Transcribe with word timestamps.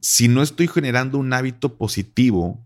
si 0.00 0.28
no 0.28 0.42
estoy 0.42 0.68
generando 0.68 1.18
un 1.18 1.32
hábito 1.32 1.76
positivo, 1.76 2.64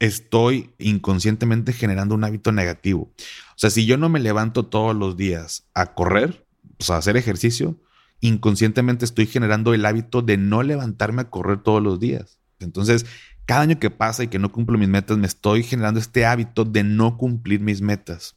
estoy 0.00 0.70
inconscientemente 0.78 1.72
generando 1.72 2.14
un 2.14 2.24
hábito 2.24 2.52
negativo. 2.52 3.12
O 3.50 3.56
sea, 3.56 3.70
si 3.70 3.86
yo 3.86 3.96
no 3.96 4.08
me 4.08 4.20
levanto 4.20 4.66
todos 4.66 4.94
los 4.94 5.16
días 5.16 5.68
a 5.74 5.94
correr, 5.94 6.46
a 6.88 6.96
hacer 6.96 7.16
ejercicio, 7.16 7.80
inconscientemente 8.20 9.04
estoy 9.04 9.26
generando 9.26 9.74
el 9.74 9.84
hábito 9.86 10.22
de 10.22 10.36
no 10.36 10.62
levantarme 10.62 11.22
a 11.22 11.30
correr 11.30 11.62
todos 11.62 11.82
los 11.82 12.00
días. 12.00 12.40
Entonces, 12.60 13.06
cada 13.46 13.62
año 13.62 13.78
que 13.78 13.90
pasa 13.90 14.24
y 14.24 14.28
que 14.28 14.38
no 14.38 14.52
cumplo 14.52 14.78
mis 14.78 14.88
metas, 14.88 15.16
me 15.16 15.26
estoy 15.26 15.62
generando 15.62 16.00
este 16.00 16.26
hábito 16.26 16.64
de 16.64 16.84
no 16.84 17.16
cumplir 17.16 17.60
mis 17.60 17.80
metas. 17.80 18.36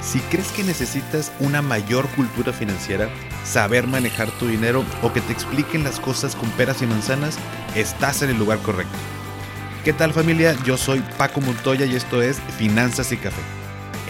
Si 0.00 0.20
crees 0.20 0.50
que 0.52 0.62
necesitas 0.62 1.32
una 1.40 1.60
mayor 1.60 2.08
cultura 2.10 2.52
financiera, 2.52 3.10
saber 3.48 3.86
manejar 3.86 4.30
tu 4.38 4.46
dinero 4.46 4.84
o 5.02 5.12
que 5.12 5.22
te 5.22 5.32
expliquen 5.32 5.82
las 5.82 5.98
cosas 5.98 6.36
con 6.36 6.50
peras 6.50 6.82
y 6.82 6.86
manzanas, 6.86 7.38
estás 7.74 8.20
en 8.22 8.30
el 8.30 8.38
lugar 8.38 8.58
correcto. 8.58 8.96
¿Qué 9.84 9.94
tal 9.94 10.12
familia? 10.12 10.54
Yo 10.66 10.76
soy 10.76 11.02
Paco 11.16 11.40
Montoya 11.40 11.86
y 11.86 11.94
esto 11.94 12.20
es 12.20 12.40
Finanzas 12.58 13.10
y 13.10 13.16
Café, 13.16 13.40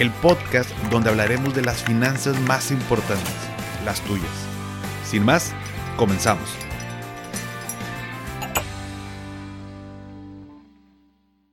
el 0.01 0.10
podcast 0.10 0.70
donde 0.91 1.10
hablaremos 1.10 1.55
de 1.55 1.62
las 1.62 1.84
finanzas 1.84 2.38
más 2.41 2.73
importantes, 2.73 3.34
las 3.84 4.01
tuyas. 4.01 4.27
Sin 5.09 5.24
más, 5.24 5.52
comenzamos. 5.96 6.51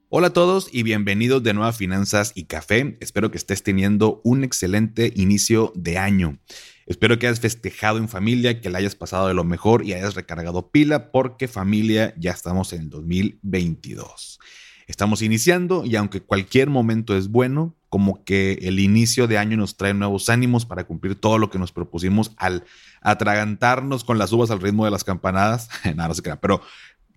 Hola 0.10 0.28
a 0.28 0.34
todos 0.34 0.70
y 0.72 0.84
bienvenidos 0.84 1.44
de 1.44 1.54
nuevo 1.54 1.68
a 1.68 1.74
Finanzas 1.74 2.32
y 2.36 2.46
Café. 2.46 2.98
Espero 3.02 3.30
que 3.30 3.38
estés 3.38 3.62
teniendo 3.62 4.22
un 4.24 4.44
excelente 4.44 5.12
inicio 5.16 5.72
de 5.76 5.98
año. 6.00 6.40
Espero 6.86 7.18
que 7.18 7.26
hayas 7.26 7.40
festejado 7.40 7.98
en 7.98 8.08
familia, 8.08 8.62
que 8.62 8.70
la 8.70 8.78
hayas 8.78 8.96
pasado 8.96 9.28
de 9.28 9.34
lo 9.34 9.44
mejor 9.44 9.84
y 9.84 9.94
hayas 9.94 10.14
recargado 10.14 10.70
pila 10.70 11.12
porque 11.12 11.48
familia 11.48 12.14
ya 12.18 12.32
estamos 12.32 12.74
en 12.74 12.82
el 12.82 12.90
2022. 12.90 14.40
Estamos 14.86 15.24
iniciando 15.24 15.84
y 15.84 15.96
aunque 15.96 16.22
cualquier 16.22 16.70
momento 16.70 17.18
es 17.18 17.30
bueno, 17.30 17.76
como 17.90 18.24
que 18.24 18.60
el 18.62 18.80
inicio 18.80 19.26
de 19.26 19.40
año 19.40 19.58
nos 19.58 19.78
trae 19.78 19.96
nuevos 19.96 20.30
ánimos 20.30 20.68
para 20.68 20.84
cumplir 20.84 21.16
todo 21.16 21.40
lo 21.40 21.50
que 21.50 21.58
nos 21.58 21.72
propusimos 21.72 22.34
al 22.38 22.66
atragantarnos 23.02 24.04
con 24.04 24.20
las 24.20 24.32
uvas 24.32 24.52
al 24.52 24.62
ritmo 24.62 24.86
de 24.86 24.92
las 24.92 25.04
campanadas. 25.04 25.70
Nada, 25.96 26.10
no 26.10 26.14
se 26.14 26.22
crea, 26.22 26.40
pero 26.40 26.62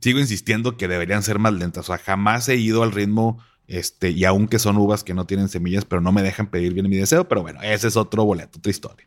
sigo 0.01 0.19
insistiendo 0.19 0.79
que 0.79 0.89
deberían 0.89 1.23
ser 1.23 1.39
más 1.39 1.53
lentas. 1.53 1.91
O 1.91 1.93
sea, 1.95 1.99
jamás 1.99 2.49
he 2.49 2.57
ido 2.57 2.83
al 2.83 2.93
ritmo, 2.93 3.39
este, 3.67 4.13
y 4.13 4.25
aunque 4.25 4.59
son 4.59 4.79
uvas 4.79 5.05
que 5.05 5.13
no 5.13 5.27
tienen 5.27 5.51
semillas, 5.51 5.85
pero 5.85 6.01
no 6.01 6.11
me 6.11 6.23
dejan 6.23 6.47
pedir 6.47 6.73
bien 6.73 6.89
mi 6.89 6.97
deseo. 6.97 7.29
Pero 7.29 7.43
bueno, 7.43 7.61
ese 7.63 7.89
es 7.89 7.97
otro 7.97 8.25
boleto, 8.25 8.59
otra 8.59 8.71
historia. 8.71 9.07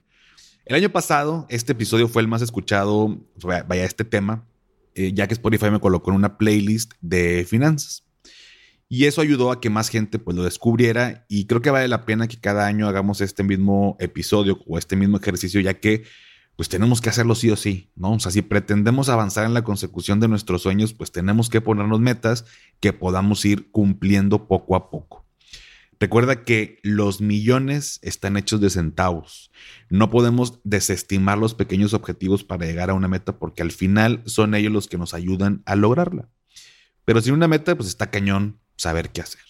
El 0.65 0.75
año 0.75 0.91
pasado, 0.91 1.47
este 1.49 1.71
episodio 1.71 2.07
fue 2.07 2.21
el 2.21 2.27
más 2.27 2.41
escuchado, 2.41 3.19
vaya, 3.43 3.83
este 3.83 4.05
tema, 4.05 4.45
eh, 4.93 5.11
ya 5.13 5.27
que 5.27 5.33
Spotify 5.33 5.71
me 5.71 5.79
colocó 5.79 6.11
en 6.11 6.17
una 6.17 6.37
playlist 6.37 6.93
de 7.01 7.45
finanzas. 7.49 8.03
Y 8.87 9.05
eso 9.05 9.21
ayudó 9.21 9.51
a 9.51 9.59
que 9.59 9.69
más 9.69 9.89
gente 9.89 10.19
pues 10.19 10.35
lo 10.35 10.43
descubriera 10.43 11.25
y 11.29 11.45
creo 11.45 11.61
que 11.61 11.71
vale 11.71 11.87
la 11.87 12.05
pena 12.05 12.27
que 12.27 12.39
cada 12.39 12.67
año 12.67 12.87
hagamos 12.87 13.21
este 13.21 13.41
mismo 13.41 13.95
episodio 13.99 14.59
o 14.67 14.77
este 14.77 14.95
mismo 14.95 15.17
ejercicio, 15.17 15.61
ya 15.61 15.79
que 15.79 16.03
pues 16.57 16.69
tenemos 16.69 17.01
que 17.01 17.09
hacerlo 17.09 17.33
sí 17.33 17.49
o 17.49 17.55
sí, 17.55 17.89
¿no? 17.95 18.11
O 18.11 18.19
sea, 18.19 18.31
si 18.31 18.41
pretendemos 18.41 19.09
avanzar 19.09 19.45
en 19.45 19.53
la 19.53 19.63
consecución 19.63 20.19
de 20.19 20.27
nuestros 20.27 20.61
sueños, 20.61 20.93
pues 20.93 21.11
tenemos 21.11 21.49
que 21.49 21.61
ponernos 21.61 22.01
metas 22.01 22.45
que 22.79 22.93
podamos 22.93 23.43
ir 23.45 23.71
cumpliendo 23.71 24.47
poco 24.47 24.75
a 24.75 24.91
poco. 24.91 25.20
Recuerda 26.01 26.43
que 26.43 26.79
los 26.81 27.21
millones 27.21 27.99
están 28.01 28.35
hechos 28.35 28.59
de 28.59 28.71
centavos. 28.71 29.51
No 29.91 30.09
podemos 30.09 30.59
desestimar 30.63 31.37
los 31.37 31.53
pequeños 31.53 31.93
objetivos 31.93 32.43
para 32.43 32.65
llegar 32.65 32.89
a 32.89 32.95
una 32.95 33.07
meta 33.07 33.37
porque 33.37 33.61
al 33.61 33.71
final 33.71 34.23
son 34.25 34.55
ellos 34.55 34.73
los 34.73 34.87
que 34.87 34.97
nos 34.97 35.13
ayudan 35.13 35.61
a 35.67 35.75
lograrla. 35.75 36.27
Pero 37.05 37.21
sin 37.21 37.35
una 37.35 37.47
meta, 37.47 37.75
pues 37.75 37.87
está 37.87 38.09
cañón 38.09 38.59
saber 38.77 39.11
qué 39.11 39.21
hacer. 39.21 39.43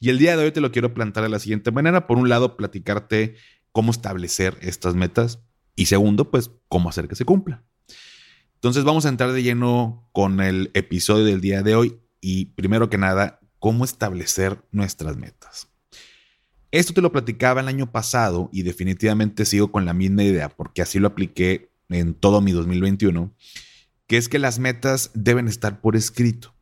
Y 0.00 0.08
el 0.08 0.16
día 0.16 0.38
de 0.38 0.44
hoy 0.44 0.50
te 0.50 0.62
lo 0.62 0.72
quiero 0.72 0.94
plantar 0.94 1.24
de 1.24 1.28
la 1.28 1.40
siguiente 1.40 1.70
manera. 1.72 2.06
Por 2.06 2.16
un 2.16 2.30
lado, 2.30 2.56
platicarte 2.56 3.34
cómo 3.70 3.90
establecer 3.90 4.56
estas 4.62 4.94
metas 4.94 5.40
y 5.74 5.86
segundo, 5.86 6.30
pues 6.30 6.52
cómo 6.68 6.88
hacer 6.88 7.06
que 7.06 7.16
se 7.16 7.26
cumpla. 7.26 7.64
Entonces 8.54 8.84
vamos 8.84 9.04
a 9.04 9.10
entrar 9.10 9.30
de 9.32 9.42
lleno 9.42 10.08
con 10.12 10.40
el 10.40 10.70
episodio 10.72 11.26
del 11.26 11.42
día 11.42 11.62
de 11.62 11.74
hoy 11.74 12.00
y 12.22 12.46
primero 12.46 12.88
que 12.88 12.96
nada, 12.96 13.40
cómo 13.66 13.84
establecer 13.84 14.62
nuestras 14.70 15.16
metas. 15.16 15.66
Esto 16.70 16.94
te 16.94 17.00
lo 17.00 17.10
platicaba 17.10 17.60
el 17.60 17.66
año 17.66 17.90
pasado 17.90 18.48
y 18.52 18.62
definitivamente 18.62 19.44
sigo 19.44 19.72
con 19.72 19.84
la 19.84 19.92
misma 19.92 20.22
idea 20.22 20.50
porque 20.50 20.82
así 20.82 21.00
lo 21.00 21.08
apliqué 21.08 21.72
en 21.88 22.14
todo 22.14 22.40
mi 22.40 22.52
2021, 22.52 23.34
que 24.06 24.18
es 24.18 24.28
que 24.28 24.38
las 24.38 24.60
metas 24.60 25.10
deben 25.14 25.48
estar 25.48 25.80
por 25.80 25.96
escrito. 25.96 26.54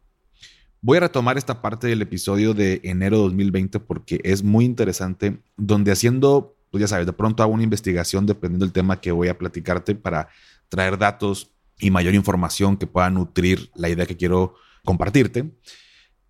Voy 0.81 0.97
a 0.97 1.01
retomar 1.01 1.37
esta 1.37 1.61
parte 1.61 1.89
del 1.89 2.01
episodio 2.01 2.55
de 2.55 2.81
enero 2.85 3.19
2020 3.19 3.81
porque 3.81 4.23
es 4.25 4.43
muy 4.43 4.65
interesante, 4.65 5.43
donde 5.59 5.93
haciendo 5.93 6.57
pues 6.71 6.81
ya 6.81 6.89
sabes, 6.89 7.05
de 7.05 7.13
pronto 7.13 7.43
hago 7.43 7.53
una 7.53 7.65
investigación 7.65 8.25
dependiendo 8.25 8.65
del 8.65 8.73
tema 8.73 9.03
que 9.03 9.13
voy 9.13 9.29
a 9.29 9.37
platicarte 9.37 9.95
para 9.95 10.29
traer 10.71 10.97
datos 10.97 11.51
y 11.79 11.91
mayor 11.91 12.15
información 12.15 12.79
que 12.79 12.87
pueda 12.87 13.11
nutrir 13.11 13.71
la 13.75 13.91
idea 13.91 14.07
que 14.07 14.17
quiero 14.17 14.55
compartirte. 14.87 15.53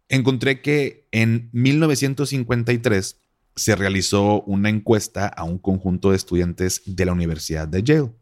Encontré 0.08 0.60
que 0.60 1.08
en 1.12 1.48
1953 1.52 3.20
se 3.56 3.76
realizó 3.76 4.42
una 4.42 4.68
encuesta 4.68 5.26
a 5.26 5.44
un 5.44 5.58
conjunto 5.58 6.10
de 6.10 6.16
estudiantes 6.16 6.82
de 6.86 7.04
la 7.04 7.12
Universidad 7.12 7.68
de 7.68 7.82
Yale, 7.82 8.12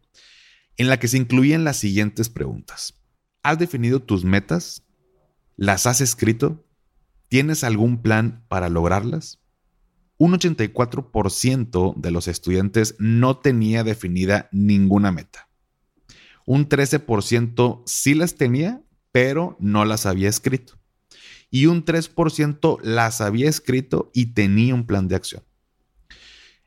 en 0.77 0.89
la 0.89 0.99
que 0.99 1.09
se 1.09 1.17
incluían 1.17 1.65
las 1.65 1.77
siguientes 1.77 2.29
preguntas. 2.29 2.95
¿Has 3.43 3.59
definido 3.59 4.01
tus 4.01 4.25
metas? 4.25 4.83
¿Las 5.57 5.87
has 5.87 6.01
escrito? 6.01 6.65
¿Tienes 7.29 7.65
algún 7.65 8.03
plan 8.03 8.45
para 8.49 8.69
lograrlas? 8.69 9.43
un 10.23 10.35
84% 10.35 11.97
de 11.97 12.11
los 12.13 12.29
estudiantes 12.29 12.95
no 13.01 13.39
tenía 13.39 13.83
definida 13.83 14.49
ninguna 14.53 15.11
meta. 15.11 15.49
Un 16.47 16.69
13% 16.69 17.83
sí 17.87 18.15
las 18.15 18.37
tenía, 18.37 18.85
pero 19.11 19.57
no 19.59 19.85
las 19.85 20.07
había 20.07 20.29
escrito. 20.29 20.79
Y 21.53 21.67
un 21.67 21.85
3% 21.85 22.81
las 22.83 23.21
había 23.21 23.49
escrito 23.49 24.11
y 24.13 24.27
tenía 24.35 24.75
un 24.75 24.87
plan 24.87 25.07
de 25.07 25.15
acción. 25.15 25.45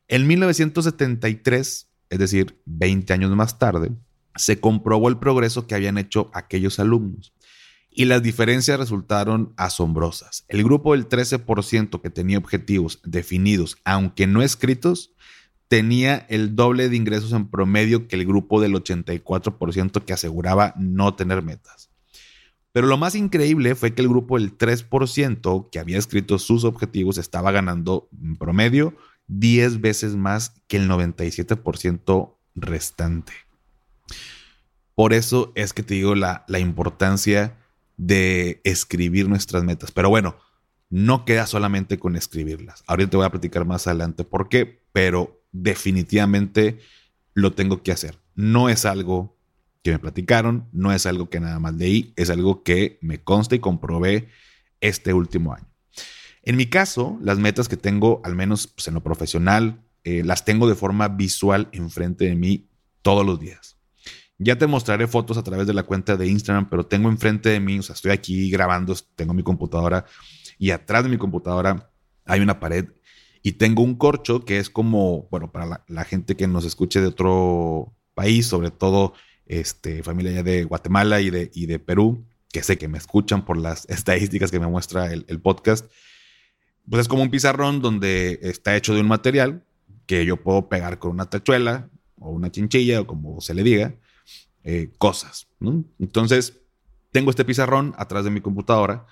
En 0.08 0.28
1973, 0.28 1.90
es 2.10 2.20
decir, 2.20 2.58
20 2.66 3.12
años 3.12 3.36
más 3.36 3.60
tarde, 3.60 3.92
se 4.36 4.62
comprobó 4.62 5.10
el 5.10 5.18
progreso 5.18 5.68
que 5.68 5.76
habían 5.76 5.98
hecho 5.98 6.32
aquellos 6.34 6.80
alumnos 6.80 7.34
y 7.96 8.06
las 8.06 8.22
diferencias 8.22 8.78
resultaron 8.78 9.54
asombrosas. 9.56 10.44
El 10.50 10.64
grupo 10.64 10.92
del 10.94 11.08
13% 11.08 12.02
que 12.02 12.10
tenía 12.10 12.38
objetivos 12.38 13.00
definidos, 13.04 13.78
aunque 13.86 14.28
no 14.28 14.42
escritos, 14.42 15.14
tenía 15.70 16.26
el 16.30 16.56
doble 16.56 16.90
de 16.90 16.98
ingresos 16.98 17.32
en 17.32 17.50
promedio 17.50 18.08
que 18.08 18.18
el 18.18 18.26
grupo 18.26 18.62
del 18.62 18.74
84% 18.74 20.04
que 20.04 20.14
aseguraba 20.14 20.74
no 20.78 21.16
tener 21.16 21.42
metas. 21.42 21.90
Pero 22.76 22.88
lo 22.88 22.98
más 22.98 23.16
increíble 23.16 23.74
fue 23.74 23.94
que 23.94 24.02
el 24.02 24.10
grupo 24.10 24.38
del 24.38 24.58
3% 24.58 25.70
que 25.72 25.80
había 25.80 25.98
escrito 25.98 26.38
sus 26.38 26.66
objetivos 26.66 27.18
estaba 27.18 27.54
ganando 27.54 28.10
en 28.22 28.36
promedio 28.36 28.94
10 29.28 29.80
veces 29.80 30.18
más 30.18 30.62
que 30.68 30.76
el 30.76 30.90
97% 30.90 32.36
restante. 32.54 33.32
Por 34.94 35.14
eso 35.14 35.54
es 35.56 35.72
que 35.72 35.84
te 35.84 35.94
digo 35.94 36.16
la, 36.16 36.44
la 36.50 36.60
importancia 36.60 37.58
de 37.96 38.60
escribir 38.66 39.30
nuestras 39.30 39.64
metas. 39.64 39.94
Pero 39.94 40.10
bueno, 40.10 40.36
no 40.90 41.24
queda 41.24 41.48
solamente 41.48 41.98
con 41.98 42.18
escribirlas. 42.18 42.84
Ahorita 42.88 43.12
te 43.12 43.16
voy 43.16 43.26
a 43.26 43.32
platicar 43.32 43.64
más 43.64 43.88
adelante 43.88 44.26
por 44.26 44.50
qué, 44.50 44.84
pero 44.92 45.42
definitivamente 45.54 46.80
lo 47.34 47.54
tengo 47.54 47.84
que 47.84 47.94
hacer. 47.94 48.20
No 48.36 48.68
es 48.68 48.84
algo 48.84 49.35
que 49.86 49.92
me 49.92 50.00
platicaron, 50.00 50.68
no 50.72 50.92
es 50.92 51.06
algo 51.06 51.30
que 51.30 51.40
nada 51.40 51.60
más 51.60 51.76
leí, 51.76 52.12
es 52.16 52.32
algo 52.32 52.64
que 52.64 52.98
me 53.02 53.24
consta 53.24 53.54
y 53.54 53.60
comprobé 53.60 54.30
este 54.82 55.14
último 55.14 55.54
año. 55.54 55.68
En 56.42 56.56
mi 56.56 56.66
caso, 56.66 57.20
las 57.22 57.38
metas 57.38 57.70
que 57.70 57.78
tengo, 57.78 58.20
al 58.24 58.34
menos 58.34 58.66
pues, 58.66 58.88
en 58.88 58.96
lo 58.96 59.04
profesional, 59.04 59.84
eh, 60.04 60.24
las 60.26 60.44
tengo 60.44 60.68
de 60.68 60.74
forma 60.74 61.08
visual 61.10 61.70
enfrente 61.72 62.26
de 62.26 62.36
mí 62.36 62.68
todos 63.04 63.24
los 63.24 63.40
días. 63.40 63.78
Ya 64.40 64.58
te 64.58 64.66
mostraré 64.66 65.06
fotos 65.06 65.38
a 65.38 65.44
través 65.44 65.68
de 65.68 65.76
la 65.76 65.84
cuenta 65.84 66.18
de 66.18 66.28
Instagram, 66.30 66.68
pero 66.68 66.88
tengo 66.88 67.10
enfrente 67.10 67.50
de 67.50 67.60
mí, 67.60 67.78
o 67.78 67.84
sea, 67.84 67.94
estoy 67.94 68.12
aquí 68.12 68.50
grabando, 68.50 68.96
tengo 69.16 69.36
mi 69.36 69.44
computadora 69.44 70.06
y 70.58 70.72
atrás 70.72 71.04
de 71.04 71.10
mi 71.10 71.18
computadora 71.18 71.92
hay 72.26 72.40
una 72.40 72.60
pared 72.60 72.88
y 73.44 73.52
tengo 73.52 73.84
un 73.84 73.94
corcho 73.94 74.46
que 74.46 74.58
es 74.58 74.72
como, 74.72 75.28
bueno, 75.30 75.52
para 75.52 75.84
la, 75.88 76.04
gente 76.06 76.36
que 76.36 76.48
nos 76.48 76.66
escuche 76.66 77.02
de 77.02 77.08
otro 77.08 77.94
país, 78.16 78.48
sobre 78.48 78.72
todo 78.72 79.14
este, 79.46 80.04
familia 80.04 80.44
de 80.44 80.64
Guatemala 80.64 81.22
y 81.22 81.30
de, 81.30 81.52
y 81.54 81.66
de 81.66 81.80
Perú, 81.80 82.26
que 82.52 82.64
sé 82.64 82.78
que 82.78 82.88
me 82.88 82.98
escuchan 82.98 83.46
por 83.46 83.58
las 83.58 83.86
estadísticas 83.90 84.52
que 84.52 84.60
me 84.60 84.68
muestra 84.68 85.12
el, 85.12 85.26
el 85.28 85.40
podcast, 85.40 85.92
pues 86.90 87.02
es 87.02 87.08
como 87.08 87.24
un 87.24 87.32
pizarrón 87.32 87.82
donde 87.82 88.40
está 88.44 88.76
hecho 88.76 88.94
de 88.94 89.02
un 89.02 89.08
material 89.08 89.64
que 90.06 90.26
yo 90.26 90.38
puedo 90.38 90.70
pegar 90.70 91.00
con 91.00 91.12
una 91.12 91.30
tachuela 91.30 91.90
o 92.20 92.30
una 92.30 92.52
chinchilla 92.52 93.02
o 93.02 93.08
como 93.08 93.42
se 93.42 93.54
le 93.54 93.64
diga 93.64 93.96
eh, 94.64 94.92
cosas. 94.98 95.48
Entonces, 96.00 96.60
tengo 97.12 97.30
este 97.30 97.46
pizarrón 97.46 97.94
atrás 97.98 98.24
de 98.24 98.32
mi 98.32 98.42
computadora 98.42 99.06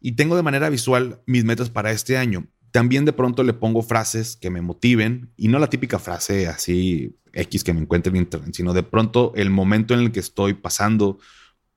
y 0.00 0.12
tengo 0.12 0.36
de 0.36 0.42
manera 0.42 0.68
visual 0.70 1.20
mis 1.26 1.44
metas 1.44 1.70
para 1.70 1.90
este 1.90 2.16
año. 2.16 2.46
También 2.72 3.04
de 3.04 3.12
pronto 3.12 3.42
le 3.42 3.52
pongo 3.52 3.82
frases 3.82 4.36
que 4.36 4.50
me 4.50 4.60
motiven 4.60 5.30
y 5.36 5.48
no 5.48 5.58
la 5.58 5.68
típica 5.68 5.98
frase 5.98 6.46
así 6.46 7.16
X 7.32 7.64
que 7.64 7.72
me 7.72 7.80
encuentre 7.80 8.10
en 8.10 8.16
internet, 8.16 8.54
sino 8.54 8.72
de 8.72 8.82
pronto 8.82 9.32
el 9.36 9.50
momento 9.50 9.94
en 9.94 10.00
el 10.00 10.12
que 10.12 10.20
estoy 10.20 10.54
pasando 10.54 11.18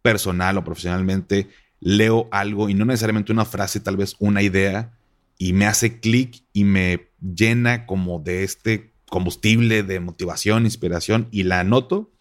personal 0.01 0.57
o 0.57 0.63
profesionalmente, 0.63 1.49
leo 1.79 2.27
algo 2.31 2.69
y 2.69 2.73
no 2.73 2.85
necesariamente 2.85 3.31
una 3.31 3.45
frase, 3.45 3.79
tal 3.79 3.97
vez 3.97 4.15
una 4.19 4.41
idea 4.41 4.97
y 5.37 5.53
me 5.53 5.65
hace 5.65 5.99
clic 5.99 6.43
y 6.53 6.63
me 6.63 7.09
llena 7.19 7.85
como 7.85 8.19
de 8.19 8.43
este 8.43 8.93
combustible 9.09 9.83
de 9.83 9.99
motivación, 9.99 10.65
inspiración 10.65 11.27
y 11.31 11.43
la 11.43 11.59
anoto 11.59 12.11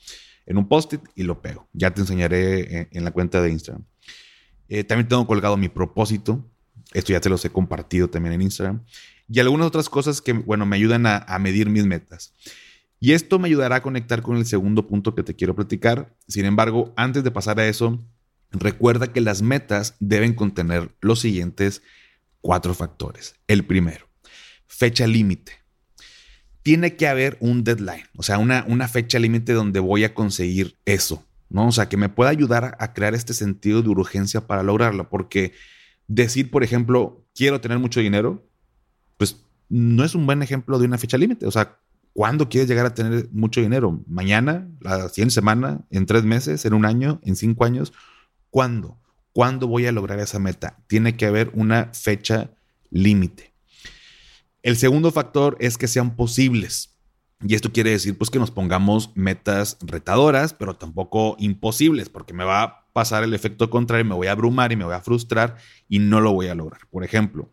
en 0.47 0.59
un 0.59 0.69
post-it 0.69 1.01
y 1.15 1.23
lo 1.23 1.41
pego. 1.41 1.69
Ya 1.73 1.93
te 1.93 2.01
enseñaré 2.01 2.89
en, 2.91 3.05
la 3.05 3.11
cuenta 3.11 3.41
de 3.41 3.51
Instagram. 3.51 3.85
Eh, 4.69 4.85
también 4.85 5.09
tengo 5.09 5.27
colgado 5.27 5.57
mi 5.57 5.69
propósito. 5.69 6.45
Esto 6.93 7.13
ya 7.13 7.21
te 7.21 7.29
los 7.29 7.45
he 7.45 7.51
compartido 7.51 8.09
también 8.09 8.35
en 8.35 8.43
Instagram. 8.43 8.85
Y 9.29 9.41
algunas 9.41 9.67
otras 9.67 9.89
cosas 9.89 10.21
que, 10.21 10.33
bueno, 10.33 10.67
me 10.67 10.77
ayudan 10.77 11.07
a, 11.07 11.19
a 11.19 11.39
medir 11.39 11.69
mis 11.69 11.87
metas. 11.87 12.35
Y 13.01 13.13
esto 13.13 13.39
me 13.39 13.49
ayudará 13.49 13.77
a 13.77 13.83
conectar 13.83 14.23
con 14.23 14.37
el 14.37 14.47
segundo 14.47 14.87
punto 14.87 15.15
que 15.15 15.23
te 15.23 15.35
quiero 15.35 15.57
platicar. 15.57 16.15
Sin 16.29 16.45
embargo, 16.45 16.93
antes 16.97 17.25
de 17.25 17.31
pasar 17.31 17.59
a 17.59 17.67
eso, 17.67 17.99
recuerda 18.53 19.13
que 19.13 19.21
las 19.21 19.43
metas 19.43 19.97
deben 19.99 20.35
contener 20.35 20.95
los 21.01 21.21
siguientes 21.21 21.83
cuatro 22.41 22.75
factores. 22.75 23.37
El 23.47 23.65
primero, 23.65 24.09
fecha 24.67 25.07
límite. 25.07 25.53
Tiene 26.63 26.95
que 26.95 27.09
haber 27.09 27.39
un 27.41 27.65
deadline, 27.65 28.05
o 28.17 28.23
sea, 28.23 28.39
una, 28.39 28.65
una 28.69 28.87
fecha 28.87 29.19
límite 29.19 29.53
donde 29.53 29.81
voy 29.81 30.05
a 30.05 30.15
conseguir 30.15 30.77
eso, 30.85 31.27
¿no? 31.49 31.67
O 31.67 31.73
sea, 31.73 31.89
que 31.89 31.97
me 31.97 32.09
pueda 32.09 32.31
ayudar 32.31 32.77
a 32.79 32.93
crear 32.93 33.15
este 33.15 33.35
sentido 33.35 33.83
de 33.83 33.89
urgencia 33.89 34.47
para 34.47 34.63
lograrlo, 34.63 35.09
porque 35.09 35.55
decir, 36.09 36.51
por 36.51 36.63
ejemplo, 36.63 37.25
quiero 37.35 37.61
tener 37.61 37.79
mucho 37.79 38.01
dinero, 38.01 38.47
pues 39.17 39.45
no 39.69 40.05
es 40.05 40.15
un 40.15 40.27
buen 40.27 40.43
ejemplo 40.43 40.79
de 40.79 40.87
una 40.87 40.99
fecha 40.99 41.19
límite. 41.19 41.47
O 41.47 41.51
sea, 41.51 41.79
¿cuándo 42.13 42.49
quieres 42.49 42.69
llegar 42.69 42.87
a 42.87 42.95
tener 42.95 43.29
mucho 43.33 43.61
dinero? 43.61 44.03
¿Mañana? 44.07 44.69
¿La 44.81 45.09
siguiente 45.09 45.35
semana? 45.35 45.85
¿En 45.91 46.07
tres 46.07 46.25
meses? 46.25 46.65
¿En 46.65 46.75
un 46.75 46.85
año? 46.85 47.21
¿En 47.25 47.37
cinco 47.37 47.65
años? 47.65 47.93
¿Cuándo? 48.51 48.99
¿Cuándo 49.33 49.67
voy 49.67 49.87
a 49.87 49.93
lograr 49.93 50.19
esa 50.19 50.39
meta? 50.39 50.79
Tiene 50.87 51.17
que 51.17 51.27
haber 51.27 51.51
una 51.55 51.91
fecha 51.95 52.51
límite. 52.91 53.55
El 54.63 54.77
segundo 54.77 55.11
factor 55.11 55.57
es 55.59 55.79
que 55.79 55.89
sean 55.89 56.15
posibles. 56.15 56.97
Y 57.41 57.55
esto 57.55 57.73
quiere 57.73 57.91
decir 57.91 58.17
pues 58.17 58.31
que 58.31 58.39
nos 58.39 58.51
pongamos 58.51 59.11
metas 59.17 59.79
retadoras, 59.81 60.55
pero 60.55 60.77
tampoco 60.77 61.35
imposibles, 61.39 62.09
porque 62.09 62.35
me 62.35 62.45
va 62.45 62.82
pasar 62.93 63.25
el 63.25 63.35
efecto 63.35 63.71
contrario, 63.71 64.05
me 64.05 64.15
voy 64.15 64.27
a 64.27 64.33
abrumar 64.33 64.73
y 64.73 64.77
me 64.77 64.85
voy 64.85 64.95
a 64.95 65.01
frustrar 65.01 65.57
y 65.89 65.99
no 65.99 66.21
lo 66.21 66.33
voy 66.33 66.49
a 66.49 66.55
lograr. 66.55 66.83
Por 66.91 67.05
ejemplo, 67.05 67.53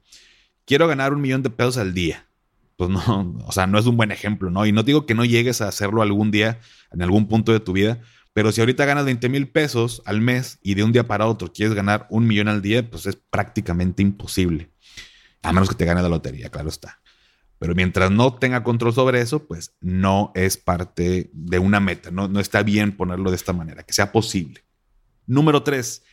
quiero 0.66 0.88
ganar 0.88 1.14
un 1.14 1.22
millón 1.22 1.44
de 1.44 1.50
pesos 1.50 1.78
al 1.78 1.94
día. 1.94 2.28
Pues 2.76 2.90
no, 2.90 3.38
o 3.46 3.52
sea, 3.52 3.68
no 3.68 3.78
es 3.78 3.86
un 3.86 3.98
buen 3.98 4.12
ejemplo, 4.12 4.50
¿no? 4.50 4.66
Y 4.66 4.72
no 4.72 4.84
digo 4.84 5.06
que 5.06 5.16
no 5.16 5.26
llegues 5.26 5.62
a 5.62 5.68
hacerlo 5.68 6.02
algún 6.02 6.32
día, 6.32 6.60
en 6.92 7.02
algún 7.02 7.28
punto 7.28 7.52
de 7.52 7.60
tu 7.60 7.74
vida, 7.74 8.00
pero 8.34 8.52
si 8.52 8.62
ahorita 8.62 8.86
ganas 8.86 9.06
20 9.06 9.28
mil 9.30 9.50
pesos 9.50 10.02
al 10.06 10.22
mes 10.22 10.60
y 10.62 10.76
de 10.76 10.84
un 10.84 10.92
día 10.92 11.08
para 11.08 11.28
otro 11.28 11.52
quieres 11.52 11.76
ganar 11.76 12.08
un 12.10 12.28
millón 12.28 12.48
al 12.48 12.62
día, 12.62 12.90
pues 12.90 13.06
es 13.06 13.16
prácticamente 13.16 14.02
imposible. 14.02 14.72
A 15.42 15.52
menos 15.52 15.70
que 15.70 15.76
te 15.76 15.86
gane 15.86 16.02
la 16.02 16.10
lotería, 16.10 16.50
claro 16.50 16.70
está. 16.70 17.02
Pero 17.58 17.76
mientras 17.76 18.12
no 18.12 18.36
tenga 18.36 18.64
control 18.64 18.94
sobre 18.94 19.20
eso, 19.20 19.46
pues 19.46 19.76
no 19.82 20.32
es 20.36 20.58
parte 20.58 21.30
de 21.34 21.60
una 21.60 21.80
meta. 21.80 22.12
No, 22.12 22.28
no 22.28 22.40
está 22.40 22.64
bien 22.64 22.96
ponerlo 22.96 23.30
de 23.30 23.36
esta 23.36 23.52
manera, 23.52 23.84
que 23.84 23.94
sea 23.94 24.12
posible. 24.12 24.64
Número 25.30 25.62
tres, 25.62 26.04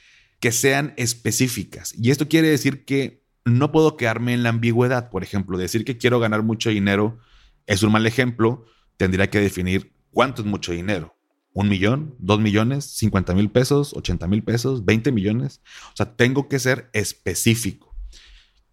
que 0.41 0.53
sean 0.53 0.93
específicas. 0.99 1.95
Y 1.97 2.11
esto 2.11 2.29
quiere 2.29 2.49
decir 2.49 2.85
que 2.85 3.25
no 3.47 3.73
puedo 3.73 3.97
quedarme 3.97 4.35
en 4.35 4.43
la 4.43 4.51
ambigüedad. 4.51 5.09
Por 5.09 5.23
ejemplo, 5.23 5.57
decir 5.57 5.87
que 5.87 5.97
quiero 5.97 6.21
ganar 6.21 6.43
mucho 6.43 6.69
dinero 6.69 7.19
es 7.67 7.83
un 7.83 7.93
mal 7.93 8.07
ejemplo. 8.07 8.67
Tendría 8.99 9.31
que 9.31 9.41
definir 9.41 9.95
cuánto 10.11 10.43
es 10.43 10.47
mucho 10.47 10.73
dinero 10.73 11.17
un 11.55 11.71
millón, 11.71 12.15
dos 12.19 12.39
millones, 12.39 12.85
cincuenta 12.85 13.33
mil 13.35 13.51
pesos, 13.51 13.95
ochenta 13.95 14.27
mil 14.27 14.45
pesos, 14.45 14.85
veinte 14.85 15.11
millones. 15.11 15.63
O 15.95 15.97
sea, 15.97 16.15
tengo 16.15 16.51
que 16.51 16.59
ser 16.59 16.91
específico. 16.93 17.97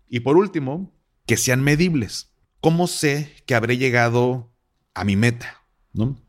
Y 0.10 0.20
por 0.20 0.36
último, 0.36 0.94
que 1.26 1.38
sean 1.38 1.64
medibles. 1.64 2.34
¿Cómo 2.60 2.88
sé 2.88 3.34
que 3.46 3.56
habré 3.56 3.78
llegado 3.78 4.54
a 4.94 5.06
mi 5.06 5.16
meta? 5.16 5.64
¿No? 5.94 6.22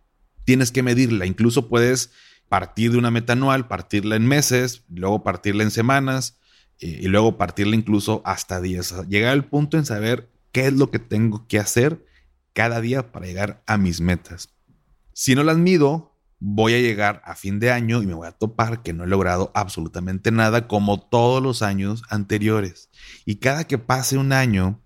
Tienes 0.45 0.71
que 0.71 0.85
medirla. 0.85 1.27
Incluso 1.27 1.69
puedes 1.69 2.13
partir 2.49 2.93
de 2.93 2.99
una 2.99 3.11
meta 3.11 3.33
anual, 3.33 3.69
partirla 3.69 4.17
en 4.17 4.27
meses, 4.27 4.85
luego 4.89 5.23
partirla 5.23 5.63
en 5.63 5.71
semanas 5.71 6.39
eh, 6.79 7.01
y, 7.03 7.09
luego 7.09 7.37
partirla 7.37 7.77
incluso 7.77 8.23
hasta 8.25 8.61
días. 8.61 8.95
llegar 9.09 9.33
al 9.33 9.47
punto 9.47 9.77
en 9.77 9.87
saber 9.87 10.31
qué 10.53 10.67
es 10.67 10.73
lo 10.73 10.91
que 10.91 10.99
tengo 10.99 11.47
que 11.49 11.59
hacer 11.59 12.05
cada 12.53 12.81
día 12.81 13.13
para 13.13 13.27
llegar 13.27 13.63
a 13.67 13.77
mis 13.77 14.01
metas. 14.01 14.55
Si 15.13 15.35
no 15.35 15.43
las 15.43 15.59
mido, 15.59 16.17
voy 16.39 16.75
a 16.75 16.81
llegar 16.81 17.23
a 17.25 17.35
fin 17.35 17.59
de 17.59 17.71
año 17.71 18.03
y 18.03 18.07
me 18.07 18.15
voy 18.15 18.29
a 18.29 18.33
topar 18.33 18.83
que 18.83 18.93
no 18.93 19.05
he 19.05 19.07
logrado 19.07 19.51
absolutamente 19.55 20.31
nada 20.31 20.69
como 20.69 21.01
todos 21.01 21.43
los 21.43 21.63
años 21.63 22.03
anteriores. 22.11 22.91
Y 23.25 23.37
cada 23.37 23.65
que 23.65 23.79
pase 23.79 24.19
un 24.19 24.33
año 24.33 24.81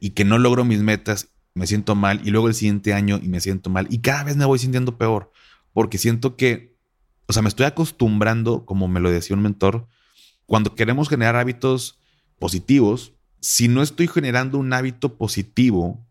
y 0.00 0.10
que 0.10 0.24
no 0.24 0.38
logro 0.38 0.64
mis 0.64 0.80
metas, 0.80 1.28
me 1.54 1.66
siento 1.66 1.94
mal 1.94 2.20
y 2.24 2.30
luego 2.30 2.48
el 2.48 2.54
siguiente 2.54 2.92
año 2.92 3.18
y 3.22 3.28
me 3.28 3.40
siento 3.40 3.70
mal 3.70 3.86
y 3.88 4.00
cada 4.00 4.24
vez 4.24 4.36
me 4.36 4.44
voy 4.44 4.58
sintiendo 4.58 4.98
peor 4.98 5.32
porque 5.72 5.96
siento 5.96 6.36
que, 6.36 6.75
o 7.26 7.32
sea, 7.32 7.42
me 7.42 7.48
estoy 7.48 7.66
acostumbrando, 7.66 8.64
como 8.64 8.88
me 8.88 9.00
lo 9.00 9.10
decía 9.10 9.36
un 9.36 9.42
mentor, 9.42 9.88
cuando 10.46 10.74
queremos 10.74 11.08
generar 11.08 11.36
hábitos 11.36 11.98
positivos, 12.38 13.14
si 13.40 13.68
no 13.68 13.82
estoy 13.82 14.08
generando 14.08 14.58
un 14.58 14.72
hábito 14.72 15.16
positivo, 15.16 16.06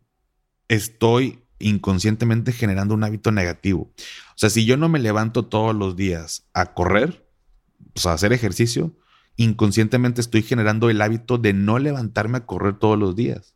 estoy 0.67 1.39
inconscientemente 1.59 2.51
generando 2.51 2.93
un 2.93 3.03
hábito 3.03 3.31
negativo. 3.31 3.93
O 3.97 4.37
sea, 4.37 4.49
si 4.49 4.65
yo 4.65 4.77
no 4.77 4.89
me 4.89 4.99
levanto 4.99 5.45
todos 5.45 5.75
los 5.75 5.95
días 5.95 6.47
a 6.53 6.73
correr, 6.73 7.25
sea, 7.95 8.11
a 8.11 8.15
hacer 8.15 8.33
ejercicio, 8.33 8.95
inconscientemente 9.37 10.21
estoy 10.21 10.43
generando 10.43 10.89
el 10.89 11.01
hábito 11.01 11.37
de 11.37 11.53
no 11.53 11.79
levantarme 11.79 12.39
a 12.39 12.45
correr 12.45 12.77
todos 12.77 12.97
los 12.97 13.15
días. 13.15 13.55